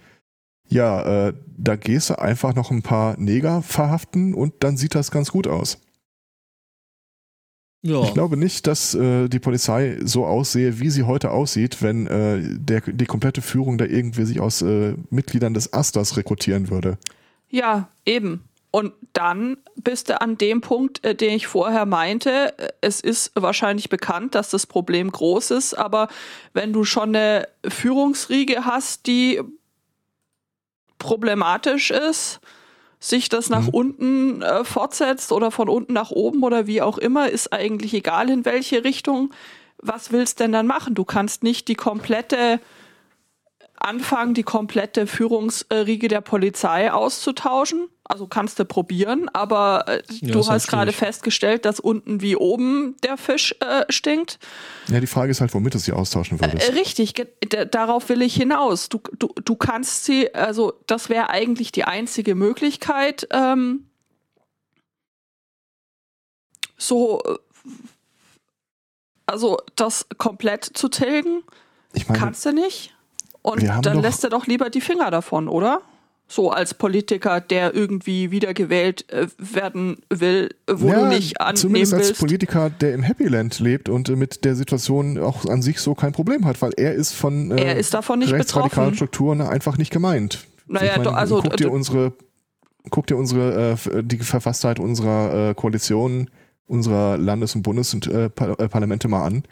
[0.68, 5.10] ja, äh, da gehst du einfach noch ein paar Neger verhaften und dann sieht das
[5.10, 5.80] ganz gut aus.
[7.82, 8.02] Ja.
[8.02, 12.40] Ich glaube nicht, dass äh, die Polizei so aussehe, wie sie heute aussieht, wenn äh,
[12.42, 16.98] der, die komplette Führung da irgendwie sich aus äh, Mitgliedern des Asters rekrutieren würde.
[17.48, 18.44] Ja, eben.
[18.70, 22.54] Und dann bist du an dem Punkt, äh, den ich vorher meinte.
[22.80, 26.08] Es ist wahrscheinlich bekannt, dass das Problem groß ist, aber
[26.52, 29.40] wenn du schon eine Führungsriege hast, die
[30.98, 32.40] problematisch ist,
[33.00, 33.68] sich das nach Mhm.
[33.70, 38.28] unten äh, fortsetzt oder von unten nach oben oder wie auch immer, ist eigentlich egal
[38.30, 39.30] in welche Richtung.
[39.78, 40.94] Was willst denn dann machen?
[40.94, 42.60] Du kannst nicht die komplette
[43.80, 47.88] anfangen, die komplette Führungsriege der Polizei auszutauschen.
[48.04, 52.96] Also kannst du probieren, aber äh, Ja, du hast gerade festgestellt, dass unten wie oben
[53.04, 54.40] der Fisch äh, stinkt.
[54.88, 56.68] Ja, die Frage ist halt, womit du sie austauschen würdest.
[56.68, 57.14] Äh, richtig,
[57.70, 58.88] darauf will ich hinaus.
[58.88, 63.86] Du, du, du kannst sie, also das wäre eigentlich die einzige Möglichkeit, ähm,
[66.76, 67.36] so, äh,
[69.26, 71.44] also das komplett zu tilgen.
[71.92, 72.92] ich meine, Kannst du nicht.
[73.42, 75.80] Und dann lässt er doch lieber die Finger davon, oder?
[76.28, 81.94] So als Politiker, der irgendwie wiedergewählt äh, werden will, wo ja, du nicht annehmen zumindest
[81.94, 82.20] als willst.
[82.20, 85.96] Politiker, der im Happy Land lebt und äh, mit der Situation auch an sich so
[85.96, 88.94] kein Problem hat, weil er ist von äh, Er ist davon nicht rechtsradikalen betroffen.
[88.94, 90.46] Strukturen einfach nicht gemeint.
[90.68, 92.12] Naja, Ich doch, also, guck dir unsere,
[92.90, 96.30] guck dir unsere äh, die Verfasstheit unserer äh, Koalition,
[96.68, 99.42] unserer Landes- und Bundesparlamente äh, äh, mal an.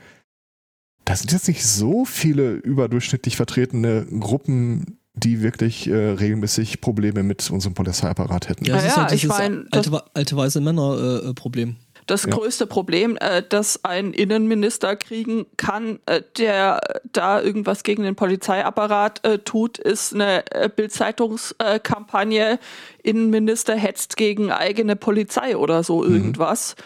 [1.08, 7.50] Da sind jetzt nicht so viele überdurchschnittlich vertretene Gruppen, die wirklich äh, regelmäßig Probleme mit
[7.50, 8.66] unserem Polizeiapparat hätten.
[8.66, 11.76] Ja, es Ja, ist ja, halt ich dieses mein, alte, alte weiße Männer-Problem.
[12.06, 12.30] Das Ja.
[12.30, 19.24] größte Problem, äh, das ein Innenminister kriegen kann, äh, der da irgendwas gegen den Polizeiapparat
[19.24, 22.58] äh, tut, ist eine äh, Bildzeitungskampagne.
[23.02, 26.76] Innenminister hetzt gegen eigene Polizei oder so irgendwas.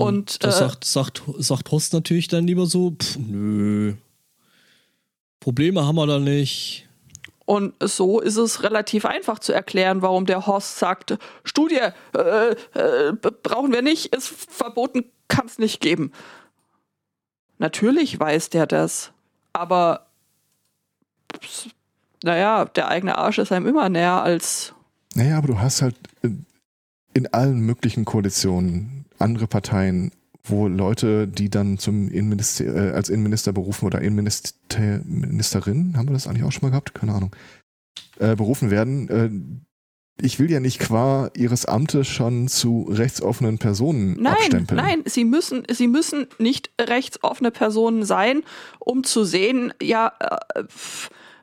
[0.00, 3.94] Und das äh, sagt, sagt, sagt Horst natürlich dann lieber so, pff, nö.
[5.40, 6.88] Probleme haben wir da nicht.
[7.46, 11.80] Und so ist es relativ einfach zu erklären, warum der Horst sagt, Studie
[12.16, 16.12] äh, äh, brauchen wir nicht, ist verboten, kann es nicht geben.
[17.58, 19.12] Natürlich weiß der das,
[19.52, 20.06] aber
[22.22, 24.72] naja, der eigene Arsch ist einem immer näher als
[25.14, 25.96] Naja, aber du hast halt
[27.12, 30.12] in allen möglichen Koalitionen andere Parteien,
[30.44, 36.12] wo Leute, die dann zum Innenminister, äh, als Innenminister berufen oder Innenminister, Ministerin, haben wir
[36.12, 36.94] das eigentlich auch schon mal gehabt?
[36.94, 37.34] Keine Ahnung.
[38.18, 39.08] Äh, berufen werden.
[39.08, 44.76] Äh, ich will ja nicht qua ihres Amtes schon zu rechtsoffenen Personen Nein, abstempeln.
[44.80, 48.42] nein, sie müssen, sie müssen nicht rechtsoffene Personen sein,
[48.78, 50.12] um zu sehen, ja,
[50.54, 50.62] äh,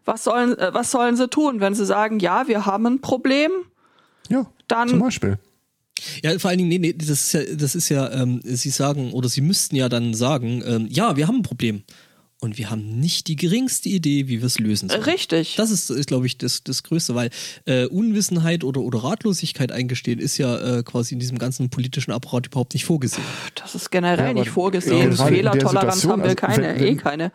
[0.06, 3.52] was sollen, äh, was sollen sie tun, wenn sie sagen, ja, wir haben ein Problem,
[4.30, 5.38] Ja, zum dann Beispiel.
[6.24, 9.12] Ja, vor allen Dingen, nee, nee, das ist ja, das ist ja, ähm, sie sagen,
[9.14, 11.84] oder sie müssten ja dann sagen, ähm, ja, wir haben ein Problem.
[12.44, 15.04] und wir haben nicht die geringste Idee, wie wir es lösen sollen.
[15.04, 15.54] Richtig.
[15.58, 17.30] Das ist, ist glaube ich, das, das Größte, weil
[17.66, 22.48] äh, Unwissenheit oder, oder Ratlosigkeit eingestehen ist ja äh, quasi in diesem ganzen politischen Apparat
[22.48, 23.24] überhaupt nicht vorgesehen.
[23.54, 25.16] Das ist generell Ja, nicht vorgesehen.
[25.16, 27.32] der Fehlertoleranz haben wir also keine, wenn- wenn- eh keine.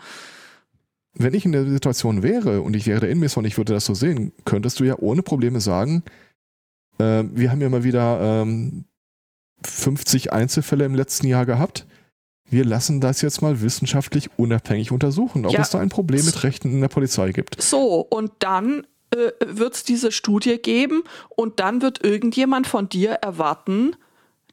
[1.14, 3.84] wenn ich in der Situation wäre und ich wäre der Inmesser und ich würde das
[3.86, 6.02] so sehen, könntest du ja ohne Probleme sagen,
[6.98, 8.84] äh, wir haben ja mal wieder ähm,
[9.64, 11.86] 50 Einzelfälle im letzten Jahr gehabt.
[12.48, 15.60] Wir lassen das jetzt mal wissenschaftlich unabhängig untersuchen, ob Ja.
[15.62, 17.60] es da ein Problem mit Rechten in der Polizei gibt.
[17.60, 23.10] So, und dann äh, wird es diese Studie geben und dann wird irgendjemand von dir
[23.12, 23.96] erwarten,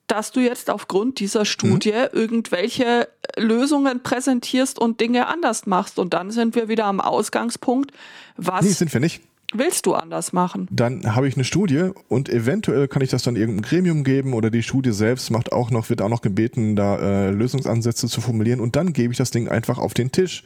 [0.07, 2.09] dass du jetzt aufgrund dieser Studie Mhm.
[2.19, 5.97] irgendwelche Lösungen präsentierst und Dinge anders machst.
[5.99, 7.91] Und dann sind wir wieder am Ausgangspunkt.
[8.37, 9.21] Was Nee, sind wir nicht.
[9.53, 10.67] Willst du anders machen?
[10.71, 14.49] Dann habe ich eine Studie und eventuell kann ich das dann irgendeinem Gremium geben oder
[14.49, 18.59] die Studie selbst macht auch noch, wird auch noch gebeten, da äh, Lösungsansätze zu formulieren
[18.59, 20.43] und dann gebe ich das Ding einfach auf den Tisch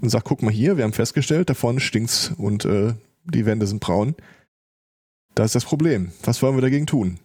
[0.00, 3.66] und sag, guck mal hier, wir haben festgestellt, da vorne stinkt's und äh, die Wände
[3.66, 4.14] sind braun.
[5.34, 6.12] Das ist das Problem.
[6.22, 7.18] Was wollen wir dagegen tun?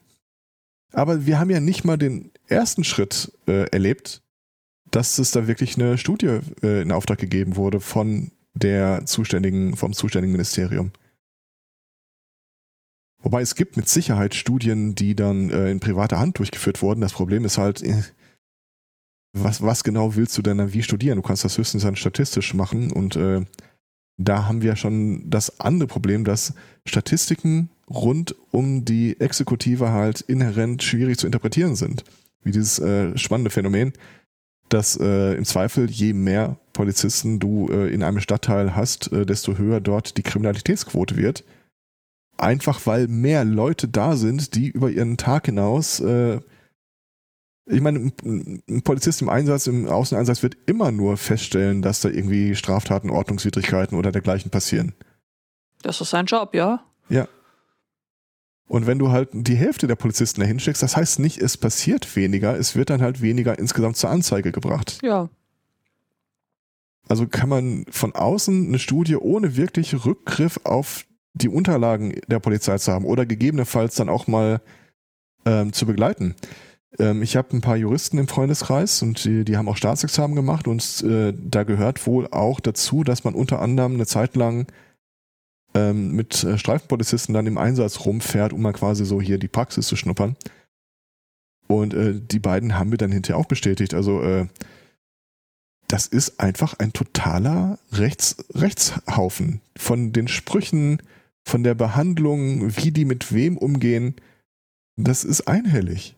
[0.92, 4.22] Aber wir haben ja nicht mal den ersten Schritt äh, erlebt,
[4.92, 9.94] dass es da wirklich eine Studie äh, in Auftrag gegeben wurde von der zuständigen, vom
[9.94, 10.92] zuständigen Ministerium.
[13.22, 17.02] Wobei es gibt mit Sicherheit Studien, die dann äh, in privater Hand durchgeführt wurden.
[17.02, 18.04] Das Problem ist halt, äh,
[19.34, 21.18] was, was genau willst du denn dann wie studieren?
[21.18, 23.42] Du kannst das höchstens dann statistisch machen und äh,
[24.18, 26.54] da haben wir schon das andere Problem, dass
[26.86, 32.04] Statistiken rund um die Exekutive halt inhärent schwierig zu interpretieren sind.
[32.44, 33.94] Wie dieses äh, spannende Phänomen,
[34.70, 39.58] dass äh, im Zweifel je mehr Polizisten du äh, in einem Stadtteil hast, äh, desto
[39.58, 41.44] höher dort die Kriminalitätsquote wird.
[42.40, 46.40] Einfach weil mehr Leute da sind, die über ihren Tag hinaus äh,
[47.72, 52.56] ich meine, ein Polizist im Einsatz, im Außeneinsatz wird immer nur feststellen, dass da irgendwie
[52.56, 54.94] Straftaten, Ordnungswidrigkeiten oder dergleichen passieren.
[55.84, 56.84] Das ist sein Job, ja.
[58.70, 62.16] Und wenn du halt die Hälfte der Polizisten dahin schickst, das heißt nicht, es passiert
[62.16, 65.00] weniger, es wird dann halt weniger insgesamt zur Anzeige gebracht.
[65.02, 65.30] Ja.
[67.08, 71.06] Also kann man von außen eine Studie ohne wirklich Rückgriff auf
[71.42, 74.62] die Unterlagen der Polizei zu haben oder gegebenenfalls dann auch mal
[75.46, 76.36] ähm, zu begleiten.
[76.98, 80.68] Ähm, ich habe ein paar Juristen im Freundeskreis und die, die haben auch Staatsexamen gemacht
[80.68, 84.68] und äh, da gehört wohl auch dazu, dass man unter anderem eine Zeit lang
[85.76, 89.88] ähm, mit äh, Streifenpolizisten dann im Einsatz rumfährt, um mal quasi so hier die Praxis
[89.88, 90.36] zu schnuppern.
[91.68, 93.94] Und äh, die beiden haben mir dann hinterher auch bestätigt.
[93.94, 94.48] Also äh,
[95.88, 99.62] das ist einfach ein totaler Rechts, Rechtshaufen.
[99.76, 101.02] Von den Sprüchen,
[101.50, 104.16] von der Behandlung, wie die mit wem umgehen,
[104.96, 106.16] das ist einhellig.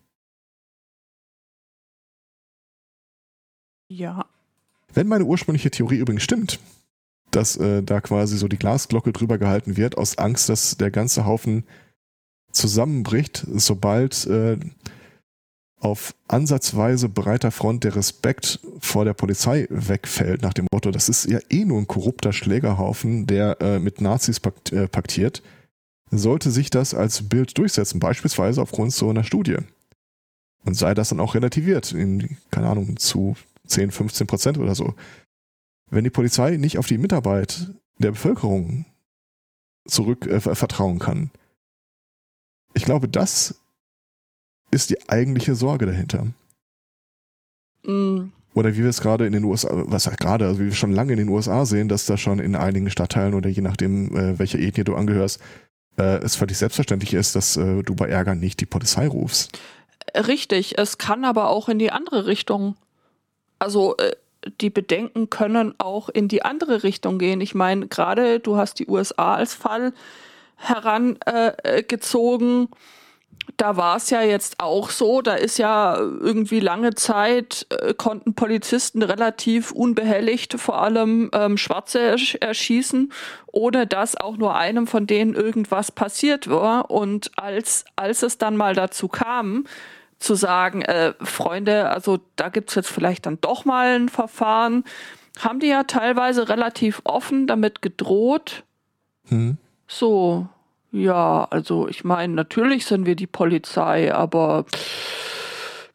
[3.90, 4.26] Ja.
[4.94, 6.60] Wenn meine ursprüngliche Theorie übrigens stimmt,
[7.32, 11.26] dass äh, da quasi so die Glasglocke drüber gehalten wird, aus Angst, dass der ganze
[11.26, 11.64] Haufen
[12.52, 14.58] zusammenbricht, sobald äh,
[15.82, 21.26] auf ansatzweise breiter Front der Respekt vor der Polizei wegfällt, nach dem Motto, das ist
[21.26, 25.42] ja eh nur ein korrupter Schlägerhaufen, der äh, mit Nazis pakt, äh, paktiert,
[26.12, 29.58] sollte sich das als Bild durchsetzen, beispielsweise aufgrund so einer Studie.
[30.64, 34.94] Und sei das dann auch relativiert, in, keine Ahnung, zu 10, 15 Prozent oder so.
[35.90, 38.86] Wenn die Polizei nicht auf die Mitarbeit der Bevölkerung
[39.88, 41.32] zurück äh, vertrauen kann,
[42.74, 43.61] ich glaube, das
[44.72, 46.28] ist die eigentliche Sorge dahinter.
[47.84, 50.74] Mm, Oder wie wir es gerade in den USA, was heißt gerade, also wie wir
[50.74, 54.16] schon lange in den USA sehen, dass da schon in einigen Stadtteilen oder je nachdem,
[54.16, 55.40] äh, welcher Ethnie du angehörst,
[55.98, 59.60] äh, es völlig selbstverständlich ist, dass äh, du bei Ärger nicht die Polizei rufst.
[60.16, 62.76] Richtig, es kann aber auch in die andere Richtung.
[63.60, 64.12] Also äh,
[64.60, 67.42] die Bedenken können auch in die andere Richtung gehen.
[67.42, 69.94] Ich meine, gerade du hast die USA als Fall
[70.58, 72.68] herangezogen.
[73.58, 78.34] Da war es ja jetzt auch so, da ist ja irgendwie lange Zeit, äh, konnten
[78.34, 83.12] Polizisten relativ unbehelligt vor allem ähm, Schwarze ersch erschießen,
[83.48, 86.92] ohne dass auch nur einem von denen irgendwas passiert war.
[86.92, 89.66] Und als, als es dann mal dazu kam,
[90.20, 94.84] zu sagen, äh, Freunde, also da gibt's jetzt vielleicht dann doch mal ein Verfahren,
[95.40, 98.64] haben die ja teilweise relativ offen damit gedroht.
[99.28, 99.58] Hm.
[99.88, 100.48] So,
[100.92, 104.66] ja, also ich meine, natürlich sind wir die Polizei, aber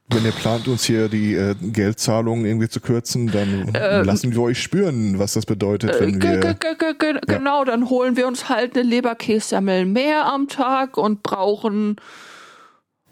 [0.08, 4.40] Wenn ihr plant, uns hier die äh, Geldzahlungen irgendwie zu kürzen, dann Ähm, lassen wir
[4.42, 6.54] euch spüren, was das bedeutet, äh, wenn ge- wir.
[6.54, 11.96] ge- genau, dann holen wir uns halt eine Leberkässemmel mehr am Tag und brauchen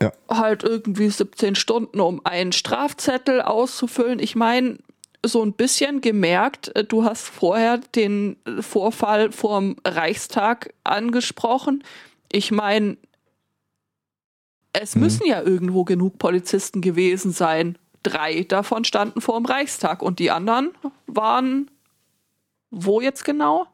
[0.03, 0.12] Ja.
[0.30, 4.18] halt irgendwie 17 Stunden, um einen Strafzettel auszufüllen.
[4.20, 4.78] Ich meine,
[5.25, 11.83] so ein bisschen gemerkt, äh, du hast vorher den Vorfall vorm Reichstag angesprochen.
[12.31, 12.97] Ich meine,
[14.72, 15.03] es Mhm.
[15.03, 17.79] müssen ja irgendwo genug Polizisten gewesen sein.
[18.03, 20.70] Drei davon standen vor dem Reichstag und die anderen
[21.07, 21.70] waren
[22.77, 23.66] wo jetzt genau?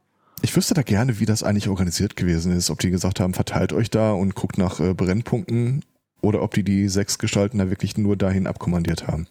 [0.42, 2.70] Ich wüsste da gerne, wie das eigentlich organisiert gewesen ist.
[2.70, 5.84] Ob die gesagt haben, verteilt euch da und guckt nach äh, Brennpunkten
[6.20, 9.26] oder ob die die sechs Gestalten da wirklich nur dahin abkommandiert haben.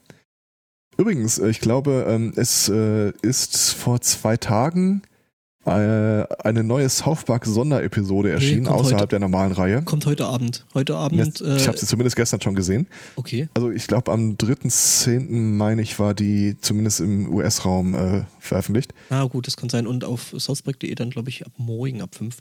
[1.00, 5.02] Übrigens, äh, ich glaube, ähm, es äh, ist vor zwei Tagen
[5.66, 9.10] äh, eine neue South Park Sonderepisode erschienen, kommt außerhalb heute.
[9.12, 9.82] der normalen Reihe.
[9.84, 10.66] Kommt heute Abend.
[10.74, 11.40] Heute Abend.
[11.40, 12.86] ich äh, habe sie zumindest gestern schon gesehen.
[13.16, 13.48] okay.
[13.54, 15.30] Also ich glaube, am 3.10.
[15.32, 18.94] meine ich, war die zumindest im US-Raum äh, veröffentlicht.
[19.10, 19.88] Ah, gut, das kann sein.
[19.88, 22.40] Und auf southpark.de dann, glaube ich, ab morgen, ab 5.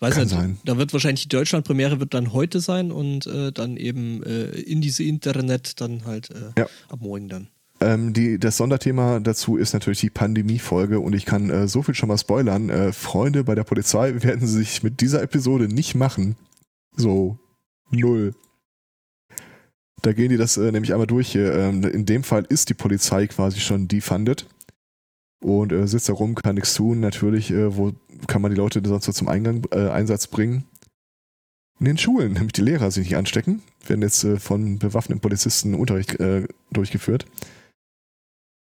[0.00, 0.58] Weiß Kann nicht, sein.
[0.64, 4.80] da wird wahrscheinlich die Deutschland-Premiere wird dann heute sein und äh, dann eben äh, in
[4.80, 6.66] diese Internet dann halt äh, Ja.
[6.88, 7.48] ab morgen dann.
[7.80, 11.94] Ähm, die, das Sonderthema dazu ist natürlich die Pandemie-Folge und ich kann äh, so viel
[11.94, 12.68] schon mal spoilern.
[12.70, 16.36] Äh, Freunde bei der Polizei werden sich mit dieser Episode nicht machen.
[16.96, 17.38] So,
[17.90, 18.34] null.
[20.02, 21.34] Da gehen die das äh, nämlich einmal durch.
[21.34, 24.46] Ähm, in dem Fall ist die Polizei quasi schon defunded
[25.40, 27.00] und äh, sitzt da rum, kann nichts tun.
[27.00, 27.92] Natürlich, äh, wo
[28.26, 30.64] kann man die Leute sonst so zum Eingang, äh, Einsatz bringen?
[31.78, 33.62] In den Schulen, damit die Lehrer sich nicht anstecken.
[33.86, 37.26] Werden jetzt äh, von bewaffneten Polizisten Unterricht äh, durchgeführt.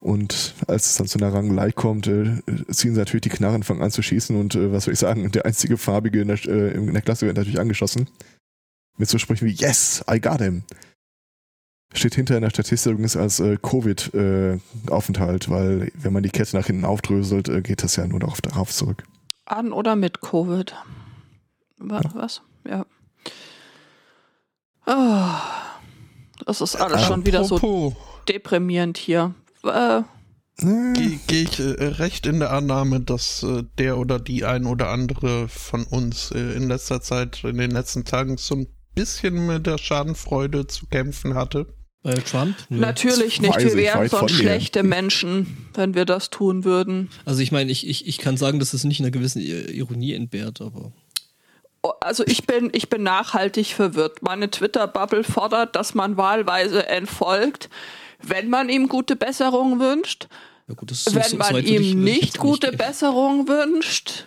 [0.02, 3.82] Und als es dann zu einer Rangelei kommt, äh, ziehen sie natürlich die Knarren, fangen
[3.82, 7.02] an zu schießen und was soll ich sagen, der einzige Farbige in der, in der
[7.02, 8.08] Klasse wird natürlich angeschossen.
[8.98, 10.64] Mit so Sprüchen wie Yes, I got him.
[11.92, 16.66] Steht hinter in der Statistik übrigens als äh, Covid-Aufenthalt, weil wenn man die Kette nach
[16.66, 19.02] hinten aufdröselt, äh, geht das ja nur darauf, darauf zurück.
[19.44, 20.74] An oder mit Covid?
[21.78, 22.10] Wa- Ja.
[22.14, 22.42] Was?
[22.68, 22.86] Ja.
[24.86, 25.40] Ah,
[26.46, 27.94] das ist alles schon wieder so Apropos,
[28.28, 29.34] deprimierend hier.
[29.64, 30.02] Äh,
[30.62, 34.88] Gehe geh ich äh, recht in der Annahme, dass äh, der oder die ein oder
[34.90, 39.66] andere von uns äh, in letzter Zeit, in den letzten Tagen so ein bisschen mit
[39.66, 41.66] der Schadenfreude zu kämpfen hatte.
[42.02, 42.56] Bei Trump?
[42.70, 42.78] Nö.
[42.80, 43.58] natürlich nicht.
[43.58, 47.10] Wir wären sonst schlechte Menschen, wenn wir das tun würden.
[47.26, 50.60] Also ich meine, ich, ich, ich kann sagen, dass es nicht einer gewissen Ironie entbehrt,
[50.60, 50.92] aber
[51.82, 54.22] Oh, Also ich bin, ich bin nachhaltig verwirrt.
[54.22, 57.70] Meine Twitter-Bubble fordert, dass man wahlweise entfolgt,
[58.22, 60.28] wenn man ihm gute Besserung wünscht.
[60.68, 62.76] ja gut, wenn so- man ihm nicht gute gehen.
[62.78, 64.26] Besserung wünscht.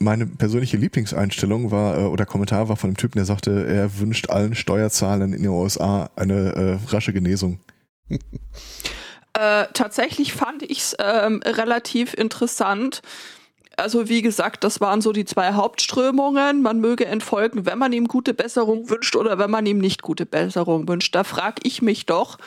[0.00, 4.28] Meine persönliche Lieblingseinstellung war, äh, oder Kommentar war von einem Typen, der sagte, er wünscht
[4.30, 7.60] allen Steuerzahlern in den USA eine äh, rasche Genesung.
[9.36, 13.02] Äh, tatsächlich fand ich es ähm, relativ interessant.
[13.76, 16.62] Also wie gesagt, das waren so die zwei Hauptströmungen.
[16.62, 20.26] Man möge entfolgen, wenn man ihm gute Besserung wünscht oder wenn man ihm nicht gute
[20.26, 21.14] Besserung wünscht.
[21.16, 22.38] Da frage ich mich doch,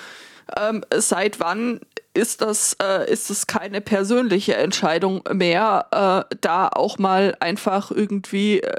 [0.56, 1.82] ähm, seit wann
[2.18, 8.62] ist das, äh, ist das keine persönliche Entscheidung mehr, äh, da auch mal einfach irgendwie
[8.62, 8.76] äh,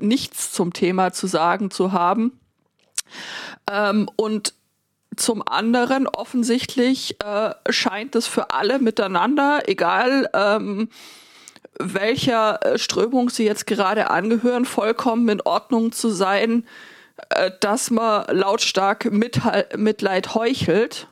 [0.00, 2.40] nichts zum Thema zu sagen zu haben.
[3.70, 4.54] Ähm, und
[5.16, 10.88] zum anderen offensichtlich äh, scheint es für alle miteinander, egal ähm,
[11.78, 16.64] welcher äh, Strömung sie jetzt gerade angehören, vollkommen in Ordnung zu sein,
[17.28, 21.08] äh, dass man lautstark Mitleid heuchelt.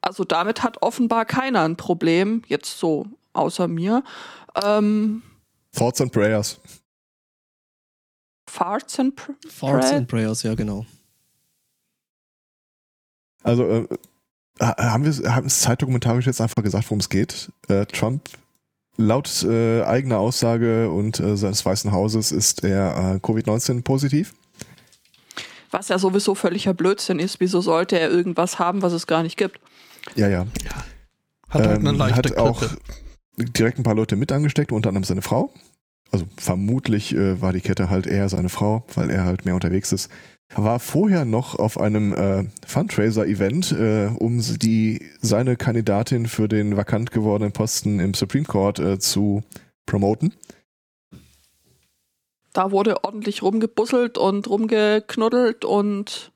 [0.00, 4.02] Also damit hat offenbar keiner ein Problem, jetzt so außer mir.
[4.62, 5.22] Ähm,
[5.72, 6.60] Thoughts and Prayers.
[8.48, 10.86] Farts and pr Farts and Prayers, ja genau.
[13.42, 13.88] Also äh,
[14.60, 17.52] ha- haben wir haben es zeitdokumentarisch jetzt einfach gesagt, worum es geht.
[17.68, 18.28] Äh, Trump
[18.96, 24.34] laut äh, eigener Aussage und äh, seines Weißen Hauses ist er äh, Covid-19 positiv.
[25.70, 27.38] was ja sowieso völliger Blödsinn ist.
[27.40, 29.60] Wieso sollte er irgendwas haben, was es gar nicht gibt?
[30.16, 30.46] Ja, ja.
[31.48, 32.62] Hat halt eine Ähm, leichte hat auch
[33.36, 35.52] direkt ein paar Leute mit angesteckt, unter anderem seine Frau.
[36.10, 39.92] Also vermutlich äh, war die Kette halt eher seine Frau, weil er halt mehr unterwegs
[39.92, 40.10] ist.
[40.54, 47.10] War vorher noch auf einem äh, Fundraiser-Event, äh, um die seine Kandidatin für den vakant
[47.10, 49.42] gewordenen Posten im Supreme Court äh, zu
[49.84, 50.32] promoten.
[52.54, 56.32] Da wurde ordentlich rumgebusselt und rumgeknuddelt und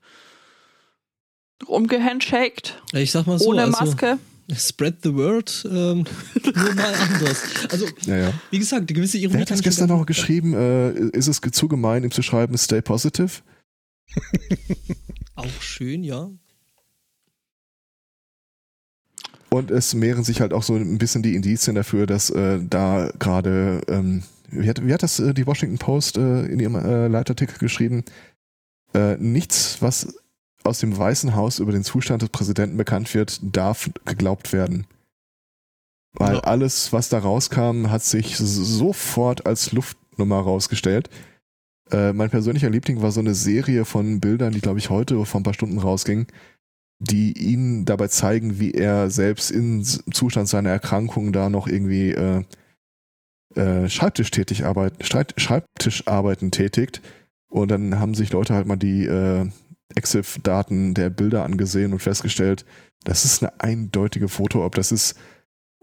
[1.67, 2.81] rumgehandshaked.
[2.93, 4.19] Ich sag mal so, ohne also, Maske.
[4.55, 6.05] spread the word, ähm,
[6.55, 7.43] nur mal anders.
[7.71, 8.33] Also, Ja, ja.
[8.51, 10.53] wie gesagt, die gewisse Ironie Wer hat das gestern noch geschrieben?
[10.53, 13.41] Äh, ist es zu gemein, ihm zu schreiben, stay positive?
[15.35, 16.29] Auch schön, ja.
[19.49, 23.11] Und es mehren sich halt auch so ein bisschen die Indizien dafür, dass äh, da
[23.19, 27.07] gerade, ähm, wie, hat, wie hat das äh, die Washington Post äh, in ihrem äh,
[27.07, 28.03] Leitartikel geschrieben?
[28.95, 30.15] Äh, nichts, was
[30.63, 34.85] aus dem Weißen Haus über den Zustand des Präsidenten bekannt wird, darf geglaubt werden.
[36.15, 36.39] Weil Ja.
[36.41, 41.09] alles, was da rauskam, hat sich sofort als Luftnummer rausgestellt.
[41.91, 45.41] Äh, mein persönlicher Liebling war so eine Serie von Bildern, die, glaube ich, heute vor
[45.41, 46.27] ein paar Stunden rausging,
[46.99, 52.43] die ihn dabei zeigen, wie er selbst im Zustand seiner Erkrankung da noch irgendwie äh,
[53.55, 57.01] äh, Schreibtischtätig arbeit, Streit- Schreibtischarbeiten tätigt.
[57.49, 59.47] Und dann haben sich Leute halt mal die äh,
[59.95, 62.65] EXIF-Daten der Bilder angesehen und festgestellt,
[63.03, 65.15] das ist eine eindeutige Foto, ob das ist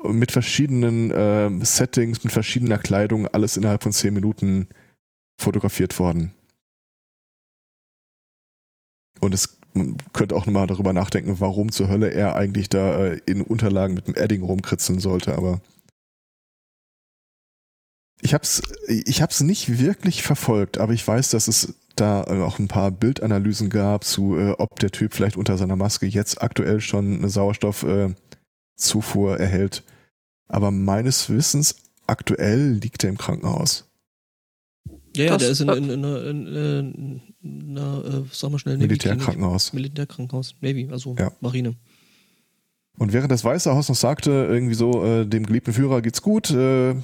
[0.02, 4.68] mit verschiedenen ähm, Settings, mit verschiedener Kleidung, alles innerhalb von zehn Minuten
[5.38, 6.32] fotografiert worden.
[9.20, 9.58] Und es
[10.12, 14.08] könnte auch nochmal darüber nachdenken, warum zur Hölle er eigentlich da äh, in Unterlagen mit
[14.08, 15.60] dem Edding rumkritzeln sollte, aber
[18.22, 22.58] ich hab's, ich hab's nicht wirklich verfolgt, aber ich weiß, dass es da äh, auch
[22.58, 26.80] ein paar Bildanalysen gab zu, äh, ob der Typ vielleicht unter seiner Maske jetzt aktuell
[26.80, 28.16] schon eine Sauerstoffzufuhr
[29.38, 29.82] äh, erhält.
[30.48, 31.76] Aber meines Wissens
[32.06, 33.86] aktuell liegt er im Krankenhaus.
[35.16, 38.50] Ja, ja, Das- der ist in, in, in, einer- in, in, in einer, äh, sag
[38.50, 38.78] mal schnell.
[38.78, 39.72] Militärkrankenhaus.
[39.72, 41.32] Militärkrankenhaus, Navy, also Ja.
[41.40, 41.74] Marine.
[42.98, 46.50] Und während das Weiße Haus noch sagte, irgendwie so, äh, dem geliebten Führer geht's gut,
[46.50, 46.94] äh,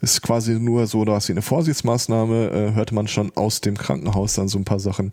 [0.00, 4.34] ist quasi nur so, dass sie eine Vorsichtsmaßnahme, äh, hörte man schon aus dem Krankenhaus
[4.34, 5.12] dann so ein paar Sachen.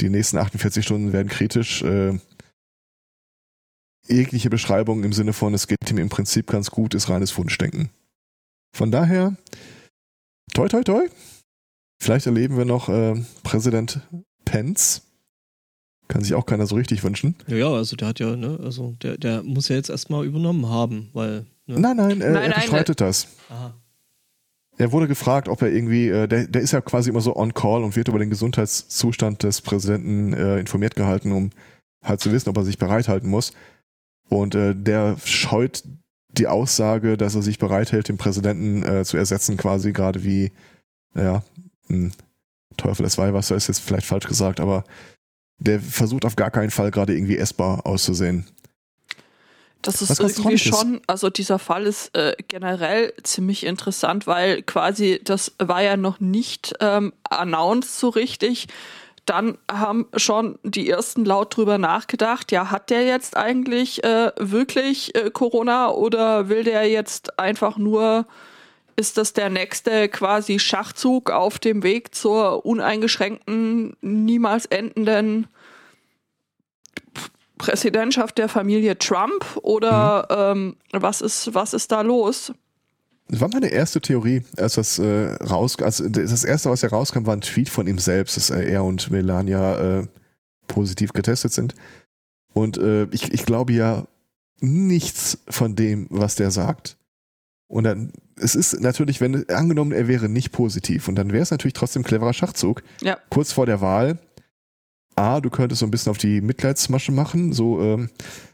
[0.00, 1.82] Die nächsten 48 Stunden werden kritisch.
[1.82, 2.18] Äh,
[4.08, 7.90] jegliche Beschreibung im Sinne von, es geht ihm im Prinzip ganz gut, ist reines Wunschdenken.
[8.74, 9.36] Von daher,
[10.54, 11.08] toi toi toi.
[12.02, 14.00] Vielleicht erleben wir noch äh, Präsident
[14.44, 15.02] Pence.
[16.08, 17.34] Kann sich auch keiner so richtig wünschen.
[17.48, 20.68] Ja, ja, also der hat ja, ne, also der, der muss ja jetzt erstmal übernommen
[20.68, 21.46] haben, weil.
[21.66, 21.80] Ne?
[21.80, 23.28] Nein, nein, äh, Nein, er nein, bestreitet das.
[23.48, 23.74] Aha.
[24.78, 27.54] Er wurde gefragt, ob er irgendwie, äh, der, der ist ja quasi immer so on
[27.54, 31.50] call und wird über den Gesundheitszustand des Präsidenten äh, informiert gehalten, um
[32.04, 33.52] halt zu wissen, ob er sich bereithalten muss.
[34.28, 35.82] Und äh, der scheut
[36.28, 40.52] die Aussage, dass er sich bereithält, den Präsidenten äh, zu ersetzen, quasi gerade wie,
[41.14, 41.42] ja,
[41.88, 42.12] ein
[42.76, 44.84] Teufel des Weihwasser ist jetzt vielleicht falsch gesagt, aber
[45.58, 48.46] der versucht auf gar keinen Fall gerade irgendwie essbar auszusehen.
[49.86, 55.52] Das ist irgendwie schon, also dieser Fall ist äh, generell ziemlich interessant, weil quasi das
[55.58, 58.66] war ja noch nicht ähm, announced so richtig.
[59.26, 65.14] Dann haben schon die ersten laut drüber nachgedacht, ja, hat der jetzt eigentlich äh, wirklich
[65.14, 68.26] äh, Corona oder will der jetzt einfach nur,
[68.96, 75.46] ist das der nächste quasi Schachzug auf dem Weg zur uneingeschränkten, niemals endenden
[77.58, 82.52] Präsidentschaft der Familie Trump oder ähm, was ist was ist da los?
[83.28, 87.34] Das war meine erste Theorie, als das äh, raus, also das erste, was herauskam, war
[87.34, 90.06] ein Tweet von ihm selbst, dass äh, er und Melania äh,
[90.68, 91.74] positiv getestet sind.
[92.52, 94.06] Und äh, ich, ich glaube ja
[94.60, 96.96] nichts von dem, was der sagt.
[97.66, 101.50] Und dann, es ist natürlich, wenn, angenommen, er wäre nicht positiv, und dann wäre es
[101.50, 102.82] natürlich trotzdem ein cleverer Schachzug.
[103.02, 103.18] Ja.
[103.28, 104.18] Kurz vor der Wahl,
[105.16, 108.10] A, du könntest so ein bisschen auf die Mitleidsmasche machen, so, ähm,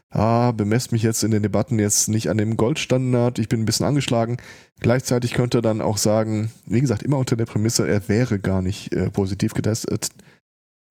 [0.09, 3.65] ah, bemesst mich jetzt in den Debatten jetzt nicht an dem Goldstandard, ich bin ein
[3.65, 4.37] bisschen angeschlagen.
[4.79, 8.61] Gleichzeitig könnte er dann auch sagen, wie gesagt, immer unter der Prämisse, er wäre gar
[8.61, 10.09] nicht äh, positiv getestet,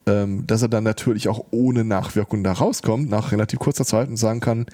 [0.07, 4.17] ähm, dass er dann natürlich auch ohne Nachwirkung da rauskommt, nach relativ kurzer Zeit und
[4.17, 4.67] sagen kann,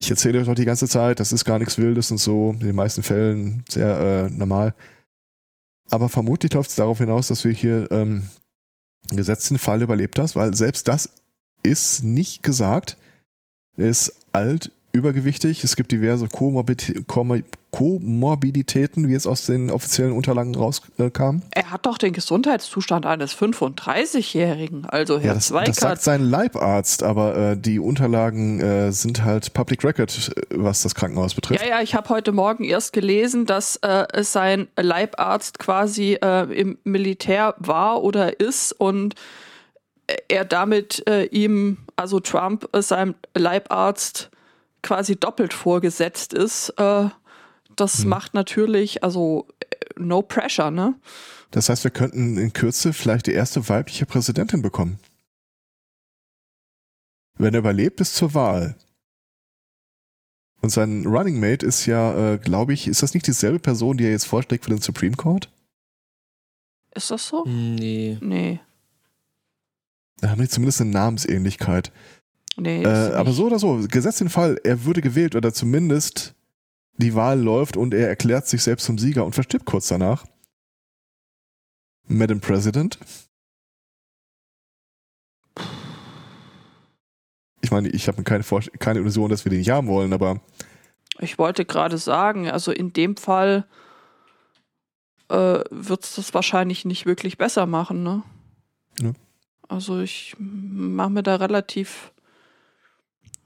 [0.00, 2.66] ich erzähle euch doch die ganze Zeit, das ist gar nichts Wildes und so, in
[2.66, 4.74] den meisten Fällen sehr äh, normal.
[5.90, 8.24] Aber vermutlich läuft es darauf hinaus, dass wir hier ähm,
[9.16, 11.10] gesetzten Fall überlebt hast, weil selbst das
[11.62, 12.96] ist nicht gesagt.
[13.76, 15.64] Er ist alt, übergewichtig.
[15.64, 17.38] Es gibt diverse Komorbid Komor
[17.72, 21.40] Komorbiditäten, wie es aus den offiziellen Unterlagen rauskam.
[21.50, 27.02] Er hat doch den Gesundheitszustand eines 35-Jährigen, also Herr Ja, das, das sagt sein Leibarzt,
[27.02, 31.62] aber äh, die Unterlagen äh, sind halt Public Record, äh, was das Krankenhaus betrifft.
[31.62, 36.76] Ja, ja, ich habe heute Morgen erst gelesen, dass äh, sein Leibarzt quasi äh, im
[36.84, 39.14] Militär war oder ist und
[40.28, 44.30] er damit äh, ihm, also Trump, äh, seinem Leibarzt
[44.82, 46.74] quasi doppelt vorgesetzt ist.
[47.82, 48.10] Das Hm.
[48.10, 49.66] macht natürlich, also äh,
[49.98, 50.94] no pressure, ne?
[51.50, 54.98] Das heißt, wir könnten in Kürze vielleicht die erste weibliche Präsidentin bekommen.
[57.38, 58.76] Wenn er überlebt bis zur Wahl.
[60.60, 64.04] Und sein Running Mate ist ja, äh, glaube ich, ist das nicht dieselbe Person, die
[64.04, 65.50] er jetzt vorschlägt für den Supreme Court?
[66.94, 67.44] Ist das so?
[67.44, 68.18] Hm, Nee.
[68.20, 68.60] Nee.
[70.20, 71.90] Da haben die zumindest eine Namensähnlichkeit.
[72.56, 72.84] Nee.
[72.84, 76.34] Äh, ist aber so oder so, gesetzt den Fall, er würde gewählt oder zumindest
[76.96, 80.24] die Wahl läuft und er erklärt sich selbst zum Sieger und verstirbt kurz danach.
[82.06, 82.98] Madam President.
[87.62, 88.44] ich meine, ich habe keine,
[88.78, 90.40] keine Illusion, dass wir den nicht haben wollen, aber
[91.20, 93.66] Ich wollte gerade sagen, also in dem Fall
[95.28, 98.22] äh, wird es das wahrscheinlich nicht wirklich besser machen, ne?
[99.00, 99.12] Ja.
[99.68, 102.12] Also ich mache mir da relativ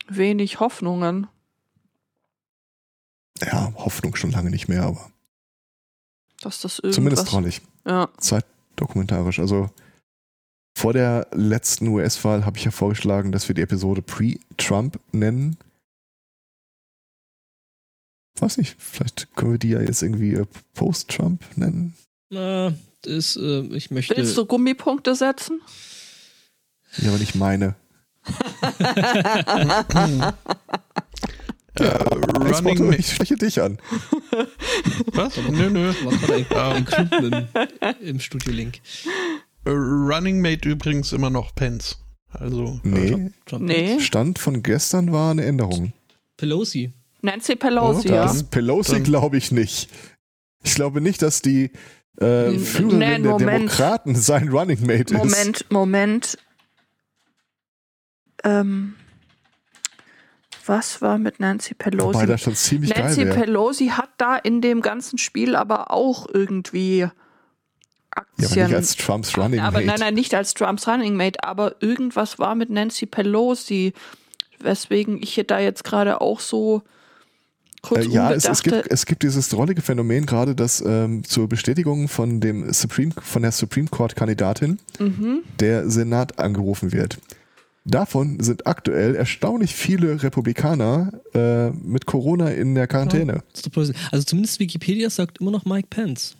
[0.08, 1.28] wenig Hoffnungen.
[3.44, 5.10] Ja, Hoffnung schon lange nicht mehr, aber
[6.40, 6.94] Dass das irgendwas.
[6.94, 7.60] zumindest traulich.
[7.86, 8.08] Ja.
[8.18, 9.38] Zeitdokumentarisch.
[9.38, 9.70] Also
[10.76, 15.56] vor der letzten US-Wahl habe ich ja vorgeschlagen, dass wir die Episode Pre-Trump nennen.
[18.38, 21.94] Weiß nicht, vielleicht können wir die ja jetzt irgendwie äh, Post-Trump nennen.
[22.28, 24.16] Na, das, äh, ich möchte.
[24.16, 25.62] Willst du Gummipunkte setzen?
[26.98, 27.74] Ja, aber nicht meine.
[31.78, 31.84] Äh,
[32.38, 33.78] Running ich spreche dich an.
[35.12, 35.36] Was?
[35.50, 35.92] Nö, nö.
[36.02, 38.80] war gerade ein, im, im Studio-Link.
[39.64, 41.98] Äh, Running Mate übrigens immer noch Pence.
[42.30, 44.00] Also, Nee, Trump Nee.
[44.00, 45.92] Stand von gestern war eine Änderung.
[46.36, 46.92] Pelosi.
[47.22, 48.22] Nancy Pelosi, Oh, ja.
[48.24, 49.88] Das Pelosi glaube ich nicht.
[50.62, 51.70] Ich glaube nicht, dass die
[52.18, 53.40] äh, Führerin nee, der Moment.
[53.40, 55.24] Demokraten sein Running Mate ist.
[55.24, 56.38] Moment, Moment.
[58.44, 58.94] Ähm,
[60.66, 62.14] was war mit Nancy Pelosi?
[62.14, 63.34] Wobei das schon ziemlich Nancy geil.
[63.34, 67.10] Pelosi hat da in dem ganzen Spiel aber auch irgendwie Ja,
[68.12, 68.66] aber Aktien.
[68.66, 69.86] nicht als Trumps Running aber Mate.
[69.86, 73.92] nein, nein, nicht als Trumps Running Mate, aber irgendwas war mit Nancy Pelosi,
[74.60, 76.82] weswegen ich hier da jetzt gerade auch so
[77.82, 81.48] kurz Äh, ja, es, es, gibt, es gibt dieses drollige Phänomen gerade, dass ähm, zur
[81.48, 85.42] Bestätigung von dem Supreme, von der Supreme Court Kandidatin mhm.
[85.60, 87.18] der Senat angerufen wird.
[87.88, 93.44] Davon sind aktuell erstaunlich viele Republikaner äh, mit Corona in der Quarantäne.
[94.10, 96.36] Also zumindest Wikipedia sagt immer noch Mike Pence.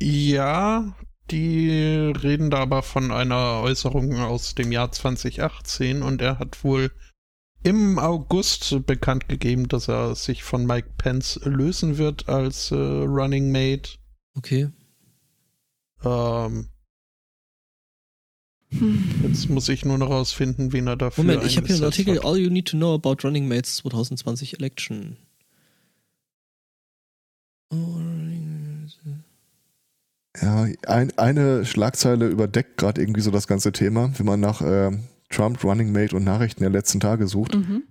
[0.00, 0.94] ja,
[1.30, 6.90] die reden da aber von einer Äußerung aus dem Jahr 2018 und er hat wohl
[7.62, 13.50] im August bekannt gegeben, dass er sich von Mike Pence lösen wird als äh, Running
[13.52, 13.92] Mate.
[14.34, 14.68] Okay.
[16.04, 16.73] Ähm, Hm.
[19.22, 22.16] Jetzt muss ich nur noch rausfinden, wen er dafür Moment, ich habe hier einen Artikel
[22.16, 22.24] hat.
[22.24, 25.16] All You Need to Know About Running Mates 2020 Election.
[30.40, 34.10] Ja, ein, eine Schlagzeile überdeckt gerade irgendwie so das ganze Thema.
[34.16, 34.90] Wenn man nach äh,
[35.30, 37.82] Trump, Running Mate und Nachrichten der letzten Tage sucht, Mhm.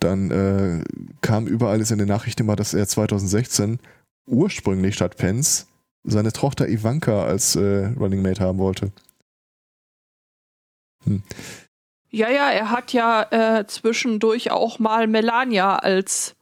[0.00, 0.84] dann äh,
[1.20, 3.78] kam überall in den Nachrichten immer, dass er 2016
[4.26, 5.66] ursprünglich statt Pence
[6.04, 8.90] seine Tochter Ivanka als äh, Running Mate haben wollte.
[12.10, 13.22] Ja, ja, er hat ja
[13.58, 16.34] äh, zwischendurch auch mal Melania als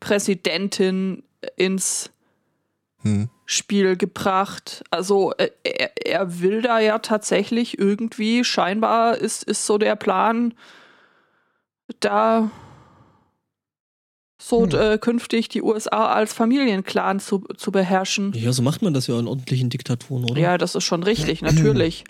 [0.00, 1.22] Präsidentin
[1.56, 2.10] ins
[3.02, 3.30] Hm.
[3.46, 4.84] Spiel gebracht.
[4.90, 10.54] Also äh, er, er will da ja tatsächlich irgendwie, scheinbar ist, ist so der Plan,
[12.00, 12.50] da
[14.40, 14.78] so Hm.
[14.78, 18.32] äh, künftig die USA als Familienclan zu, zu beherrschen.
[18.34, 20.40] Ja, so macht man das ja in ordentlichen Diktaturen, oder?
[20.40, 22.04] Ja, das ist schon richtig, natürlich.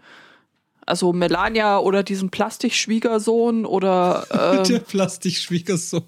[0.87, 4.27] Also Melania oder diesen Plastikschwiegersohn oder
[4.69, 6.03] Der ähm, Plastikschwiegersohn.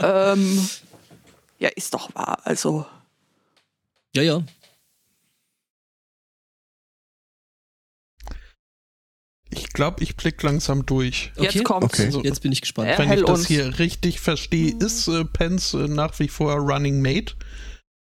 [0.00, 0.68] ähm,
[1.58, 2.40] ja, ist doch wahr.
[2.44, 2.86] Also
[4.14, 4.42] Ja, ja.
[9.50, 11.32] Ich glaube, ich blick langsam durch.
[11.36, 11.44] Okay.
[11.44, 11.94] jetzt kommt's.
[11.94, 12.06] Okay.
[12.06, 12.90] Also, Jetzt bin ich gespannt.
[12.98, 13.48] Wenn ich das uns.
[13.48, 17.34] hier richtig verstehe, ist äh, Pence äh, nach wie vor Running Mate.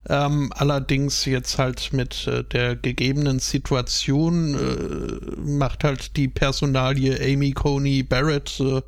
[0.09, 7.51] Ähm, allerdings jetzt halt mit äh, der gegebenen Situation äh, macht halt die Personalie Amy
[7.53, 8.83] Coney Barrett äh,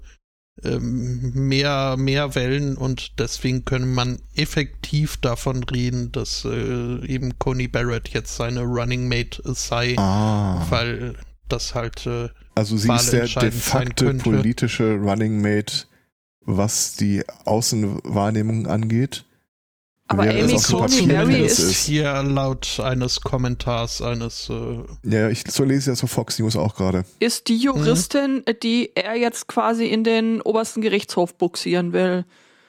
[0.64, 7.68] ähm, mehr, mehr Wellen und deswegen kann man effektiv davon reden, dass äh, eben Coney
[7.68, 10.66] Barrett jetzt seine Running Mate sei, Ah.
[10.70, 11.14] weil
[11.48, 15.84] das halt äh, Also sie ist der de facto politische Running Mate,
[16.44, 19.24] was die Außenwahrnehmung angeht.
[20.08, 21.84] Aber Amy Coney das ist, ist.
[21.84, 26.56] hier laut eines Kommentars eines äh, Ja, ich so lese ich das auf Fox News
[26.56, 27.04] auch gerade.
[27.20, 32.24] ist die Juristin, die er jetzt quasi in den obersten Gerichtshof buxieren will.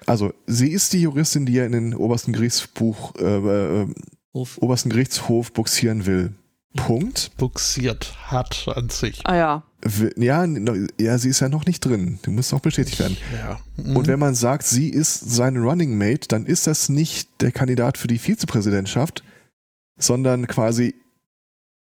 [0.06, 3.88] Also sie ist die Juristin, die er in den obersten Gerichtsbuch, äh, äh,
[4.34, 6.34] obersten Gerichtshof buxieren will.
[6.76, 7.32] Punkt.
[7.38, 9.22] buxiert hat an sich.
[9.26, 9.64] Ah ja.
[10.18, 10.46] Ja,
[11.00, 12.20] ja, sie ist ja noch nicht drin.
[12.26, 13.18] Die muss noch bestätigt werden.
[13.34, 13.60] Ja.
[13.96, 17.98] Und wenn man sagt, sie ist sein Running Mate, dann ist das nicht der Kandidat
[17.98, 19.24] für die Vizepräsidentschaft,
[19.98, 20.96] sondern quasi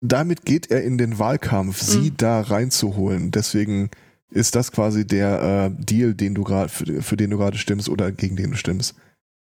[0.01, 2.17] damit geht er in den Wahlkampf, sie Mhm.
[2.17, 3.31] da reinzuholen.
[3.31, 3.91] Deswegen
[4.31, 5.43] ist das quasi der
[5.79, 8.57] äh, Deal, den du gerade für, für den du gerade stimmst oder gegen den du
[8.57, 8.95] stimmst.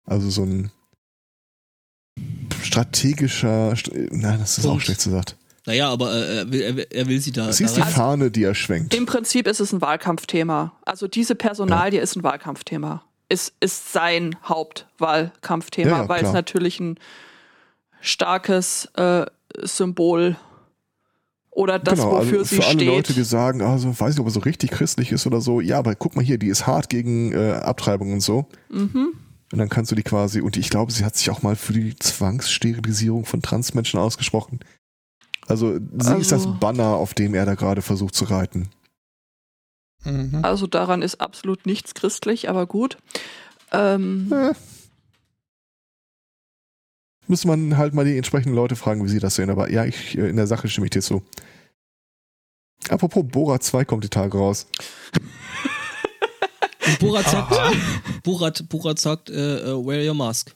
[0.04, 0.70] Also so ein
[2.62, 4.84] strategischer, st- nein, das ist auch Punkt.
[4.84, 5.36] schlecht gesagt.
[5.66, 7.52] Naja, aber äh, er, will, er, will- er will sie da.
[7.52, 8.94] Sie ist die Fahne, die er schwenkt.
[8.94, 10.72] Im Prinzip ist es ein Wahlkampfthema.
[10.84, 13.02] Also diese Personalie ist ein Wahlkampfthema.
[13.28, 16.32] Ist, ist sein Hauptwahlkampfthema, Ja, ja, weil es klar.
[16.32, 16.98] natürlich ein
[18.00, 19.26] starkes äh,
[19.62, 20.36] Symbol
[21.50, 22.88] oder das, genau, wofür also sie für alle steht.
[22.88, 25.60] Leute, die sagen, also weiß nicht, ob er so richtig christlich ist oder so.
[25.60, 28.46] Ja, aber guck mal hier, die ist hart gegen äh, Abtreibung und so.
[28.70, 29.08] mhm.
[29.52, 31.72] Und dann kannst du die quasi, und ich glaube, sie hat sich auch mal für
[31.72, 34.60] die Zwangssterilisierung von Transmenschen ausgesprochen.
[35.48, 38.68] Also sie ist das Also- Banner, auf dem er da gerade versucht zu reiten.
[40.04, 40.40] Mhm.
[40.44, 42.96] Also daran ist absolut nichts christlich, aber gut.
[43.72, 44.54] Ähm, Äh.
[47.26, 49.50] Müsste man halt mal die entsprechenden Leute fragen, wie sie das sehen.
[49.50, 51.22] Aber ja, ich, äh, in der Sache stimme ich dir zu.
[52.88, 54.66] Apropos Bora 2 kommt die Tage raus.
[56.86, 57.52] Und Borat sagt.
[58.22, 60.54] Borat, Borat sagt, äh, äh, wear your mask.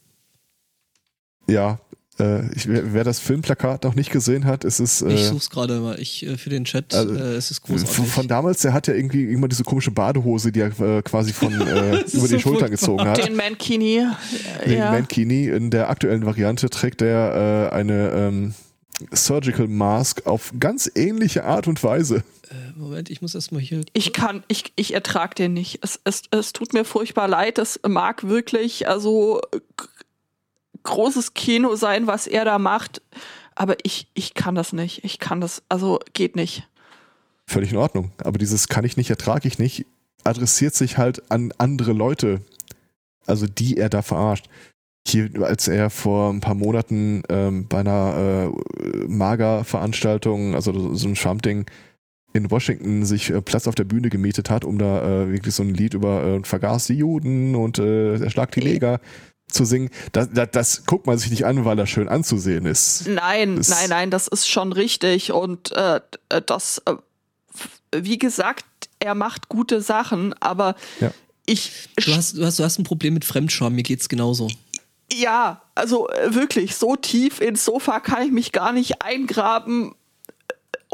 [1.47, 1.79] Ja,
[2.19, 5.51] äh, ich, wer, wer das Filmplakat noch nicht gesehen hat, es ist ich äh, such's
[5.51, 5.99] gerade mal.
[5.99, 6.95] Ich äh, für den Chat.
[6.95, 8.13] Also, äh, es ist von, großartig.
[8.13, 11.53] von damals, der hat ja irgendwie immer diese komische Badehose, die er äh, quasi von
[11.61, 12.71] äh, über die so furchtbar.
[12.71, 13.19] gezogen hat.
[13.19, 14.07] den Mankini.
[14.65, 14.93] Den ja.
[14.93, 15.49] Mankini.
[15.49, 18.55] In der aktuellen Variante trägt er äh, eine ähm,
[19.13, 22.23] Surgical Mask auf ganz ähnliche Art und Weise.
[22.51, 23.83] Äh, Moment, ich muss erstmal hier.
[23.93, 25.79] Ich kann, ich, ich ertrag den nicht.
[25.83, 27.59] Es, es, es tut mir furchtbar leid.
[27.59, 29.41] Das mag wirklich, also
[30.83, 33.03] großes Kino sein, was er da macht.
[33.55, 35.05] Aber ich, ich kann das nicht.
[35.05, 36.69] Ich kann das, also geht nicht.
[37.47, 38.13] Völlig in Ordnung.
[38.19, 39.87] Aber dieses kann ich nicht, ertrage ich nicht,
[40.25, 42.41] adressiert sich halt an andere Leute.
[43.27, 44.49] Also die er da verarscht.
[45.07, 51.15] Hier, als er vor ein paar Monaten ähm, bei einer äh, Mager-Veranstaltung, also so ein
[51.15, 51.67] Trump-Ding,
[52.35, 55.63] in Washington sich äh, Platz auf der Bühne gemietet hat, um da äh, wirklich so
[55.63, 59.01] ein Lied über äh, vergaß die Juden und äh, erschlagt die Neger
[59.49, 59.89] zu singen.
[60.13, 63.07] Das, das, das guckt man sich nicht an, weil er schön anzusehen ist.
[63.07, 65.33] Nein, Das- nein, nein, das ist schon richtig.
[65.33, 66.01] Und äh,
[66.47, 66.95] das, äh,
[67.95, 68.65] wie gesagt,
[68.99, 71.13] er macht gute Sachen, aber Ja.
[71.47, 73.75] ich Du hast, du hast, du hast ein Problem mit Fremdscham.
[73.75, 74.51] Mir geht's genauso.
[75.13, 79.95] Ja, also äh, wirklich, so tief ins Sofa kann ich mich gar nicht eingraben, äh,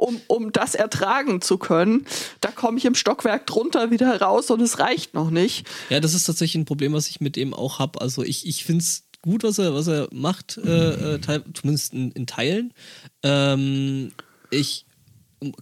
[0.01, 2.07] um, um das ertragen zu können.
[2.41, 5.67] Da komme ich im Stockwerk drunter wieder raus und es reicht noch nicht.
[5.91, 8.01] Ja, das ist tatsächlich ein Problem, was ich mit dem auch habe.
[8.01, 12.11] Also ich, ich finde es gut, was er, was er macht, äh, äh, zumindest in,
[12.13, 12.73] in Teilen.
[13.23, 14.13] Ähm,
[14.51, 14.87] ich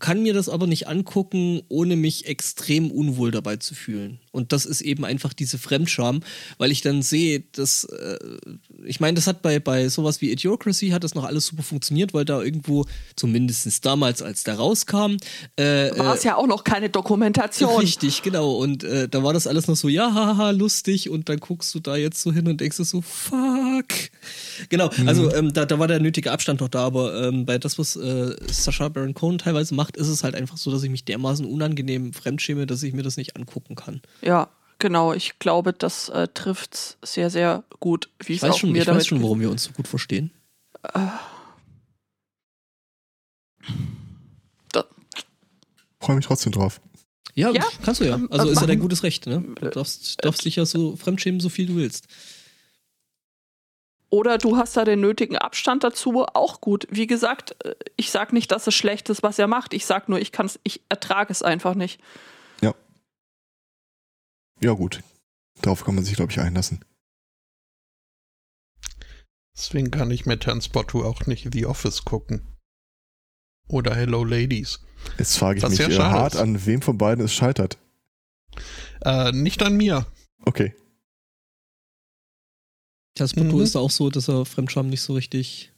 [0.00, 4.18] kann mir das aber nicht angucken, ohne mich extrem unwohl dabei zu fühlen.
[4.32, 6.20] Und das ist eben einfach diese Fremdscham,
[6.58, 8.18] weil ich dann sehe, dass, äh,
[8.84, 12.14] ich meine, das hat bei, bei sowas wie Idiocracy hat das noch alles super funktioniert,
[12.14, 12.84] weil da irgendwo,
[13.16, 15.16] zumindest damals, als der rauskam,
[15.56, 17.80] äh, War äh, es ja auch noch keine Dokumentation.
[17.80, 18.52] Richtig, genau.
[18.52, 21.10] Und äh, da war das alles noch so, ja, haha, lustig.
[21.10, 23.86] Und dann guckst du da jetzt so hin und denkst dir so, fuck.
[24.68, 27.78] Genau, also ähm, da, da war der nötige Abstand noch da, aber ähm, bei das,
[27.78, 31.04] was äh, Sascha Baron Cohen teilweise macht, ist es halt einfach so, dass ich mich
[31.04, 34.00] dermaßen unangenehm fremdschäme, dass ich mir das nicht angucken kann.
[34.22, 34.48] Ja,
[34.78, 35.12] genau.
[35.12, 38.78] Ich glaube, das äh, trifft sehr, sehr gut, wie Ich es weiß auch schon, mir
[38.78, 40.30] ich damit weiß schon, warum wir uns so gut verstehen.
[44.72, 44.84] Da,
[46.00, 46.80] Freue mich trotzdem drauf.
[47.34, 47.64] Ja, Ja?
[47.84, 48.14] kannst du ja.
[48.16, 49.44] Ähm, Also äh, ist ja dein gutes Recht, ne?
[49.60, 52.06] Du darfst, darfst dich ja so fremdschämen, so viel du willst.
[54.10, 56.86] Oder du hast da den nötigen Abstand dazu, auch gut.
[56.90, 59.74] Wie gesagt, äh, ich sag nicht, dass es schlecht ist, was er macht.
[59.74, 62.00] Ich sag nur, ich kann's, ich ertrage es einfach nicht.
[64.60, 65.02] Ja, gut.
[65.62, 66.84] Darauf kann man sich, glaube ich, einlassen.
[69.56, 72.46] Deswegen kann ich mit Herrn Spotto auch nicht The Office gucken.
[73.68, 74.80] Oder Hello Ladies.
[75.18, 76.40] Jetzt frage ich Was mich sehr äh, hart ist.
[76.40, 77.78] an, wem von beiden es scheitert.
[79.02, 80.06] Äh, nicht an mir.
[80.44, 80.74] Okay.
[83.16, 83.62] Das Motto Mhm.
[83.62, 85.72] ist da auch so, dass er Fremdscham nicht so richtig.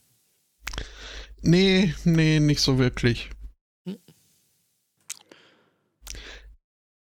[1.42, 3.30] Nee, nee, nicht so wirklich.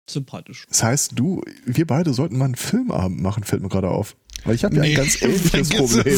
[0.08, 0.66] Sympathisch.
[0.68, 4.16] Das heißt, du, wir beide sollten mal einen Filmabend machen, fällt mir gerade auf.
[4.44, 5.68] Weil ich habe ja Nee, ein ganz ähnliches.
[5.70, 6.06] Problem.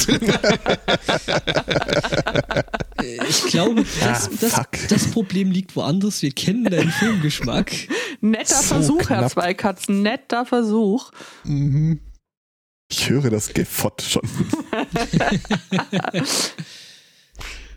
[3.29, 4.71] Ich glaube, das, Ah, das, fuck.
[4.89, 6.21] das Problem liegt woanders.
[6.23, 7.71] Wir kennen deinen Filmgeschmack.
[8.21, 9.33] Netter So Versuch, Herr knapp.
[9.33, 11.13] Zweikatzen, netter Versuch.
[11.45, 12.01] Mhm.
[12.91, 14.23] Ich höre das Gefott schon.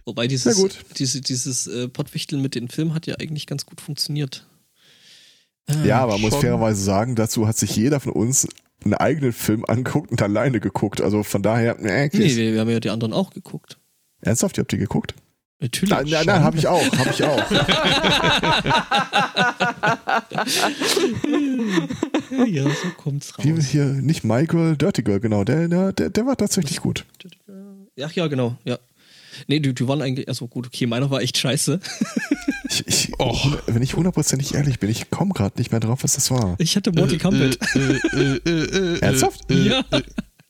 [0.05, 0.77] Wobei dieses, Sehr gut.
[0.97, 4.47] diese, dieses äh, Pottwichteln mit den Filmen hat ja eigentlich ganz gut funktioniert.
[5.83, 8.47] Äh, Ja, aber man muss fairerweise sagen, dazu hat sich jeder von uns
[8.83, 11.01] einen eigenen Film angeguckt und alleine geguckt.
[11.01, 13.77] Also von daher, äh, Nee, wir, wir haben ja die anderen auch geguckt.
[14.21, 15.13] ernsthaft, ihr habt die geguckt?
[15.59, 15.91] Natürlich.
[15.91, 17.51] Nein, nein, nein, habe ich auch, habe ich auch.
[22.47, 23.45] ja, so kommt's raus.
[23.45, 27.05] Wie hier, nicht My Girl, Dirty Girl, genau, der, der, der, der war tatsächlich gut.
[28.03, 28.77] Ach ja, genau, ja.
[29.47, 31.79] Nee, die, die waren eigentlich, also gut, okay, meiner war echt scheiße.
[32.69, 33.57] Ich, ich, Och.
[33.67, 36.55] Wenn ich hundertprozentig ehrlich bin, ich komme gerade nicht mehr drauf, was das war.
[36.57, 37.55] Ich hatte Morty Campbell.
[37.75, 39.49] Äh, äh, äh, äh, Ernsthaft?
[39.51, 39.83] äh, Ja.
[39.91, 40.01] äh,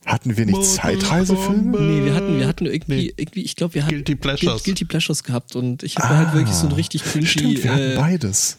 [0.06, 1.80] Hatten wir nicht Mortal Zeitreisefilme?
[1.80, 3.14] Nee, wir hatten, wir hatten irgendwie, Nee.
[3.18, 4.64] irgendwie, ich glaube, wir hatten Guilty Pleasures.
[4.64, 7.26] Guilty Pleasures gehabt und ich habe halt wirklich so ein richtig cringy.
[7.26, 8.58] Ah, Stimmt, wir hatten äh, beides.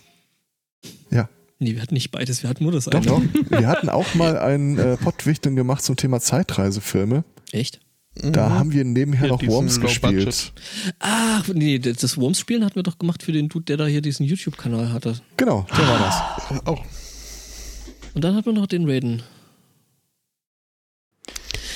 [1.11, 1.29] Ja,
[1.59, 3.07] nee, wir hatten nicht beides, wir hatten nur das doch, eine.
[3.07, 3.23] doch.
[3.51, 7.25] Wir hatten auch mal einen äh, Pottwichteln gemacht zum Thema Zeitreisefilme.
[7.51, 7.81] Echt?
[8.15, 8.53] Da Mhm.
[8.59, 10.53] haben wir nebenher Ja, noch Worms gespielt.
[10.99, 14.27] Ach, nee, das Worms-Spielen hatten wir doch gemacht für den Dude, der da hier diesen
[14.27, 15.19] YouTube-Kanal hatte.
[15.39, 16.67] Genau, der war das.
[16.67, 16.85] Auch.
[18.15, 19.23] Und dann hatten wir noch den Raiden.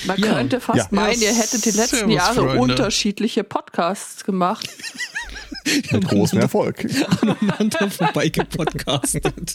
[0.05, 0.35] Man Ja.
[0.35, 0.87] könnte fast Ja.
[0.91, 2.59] meinen, ihr hättet die letzten servus, Jahre Freunde.
[2.59, 4.69] unterschiedliche Podcasts gemacht.
[5.91, 6.85] Mit großem Erfolg.
[7.21, 9.53] aneinander vorbeigepodcastet.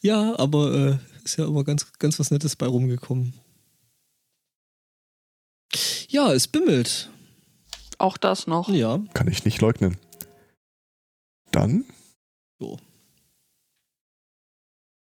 [0.00, 3.34] ja, aber äh, ist ja immer ganz, ganz was Nettes bei rumgekommen.
[6.08, 7.10] Ja, es bimmelt.
[7.98, 8.68] Auch das noch.
[8.68, 9.96] Ja, Kann ich nicht leugnen.
[11.50, 11.84] Dann
[12.58, 12.78] so.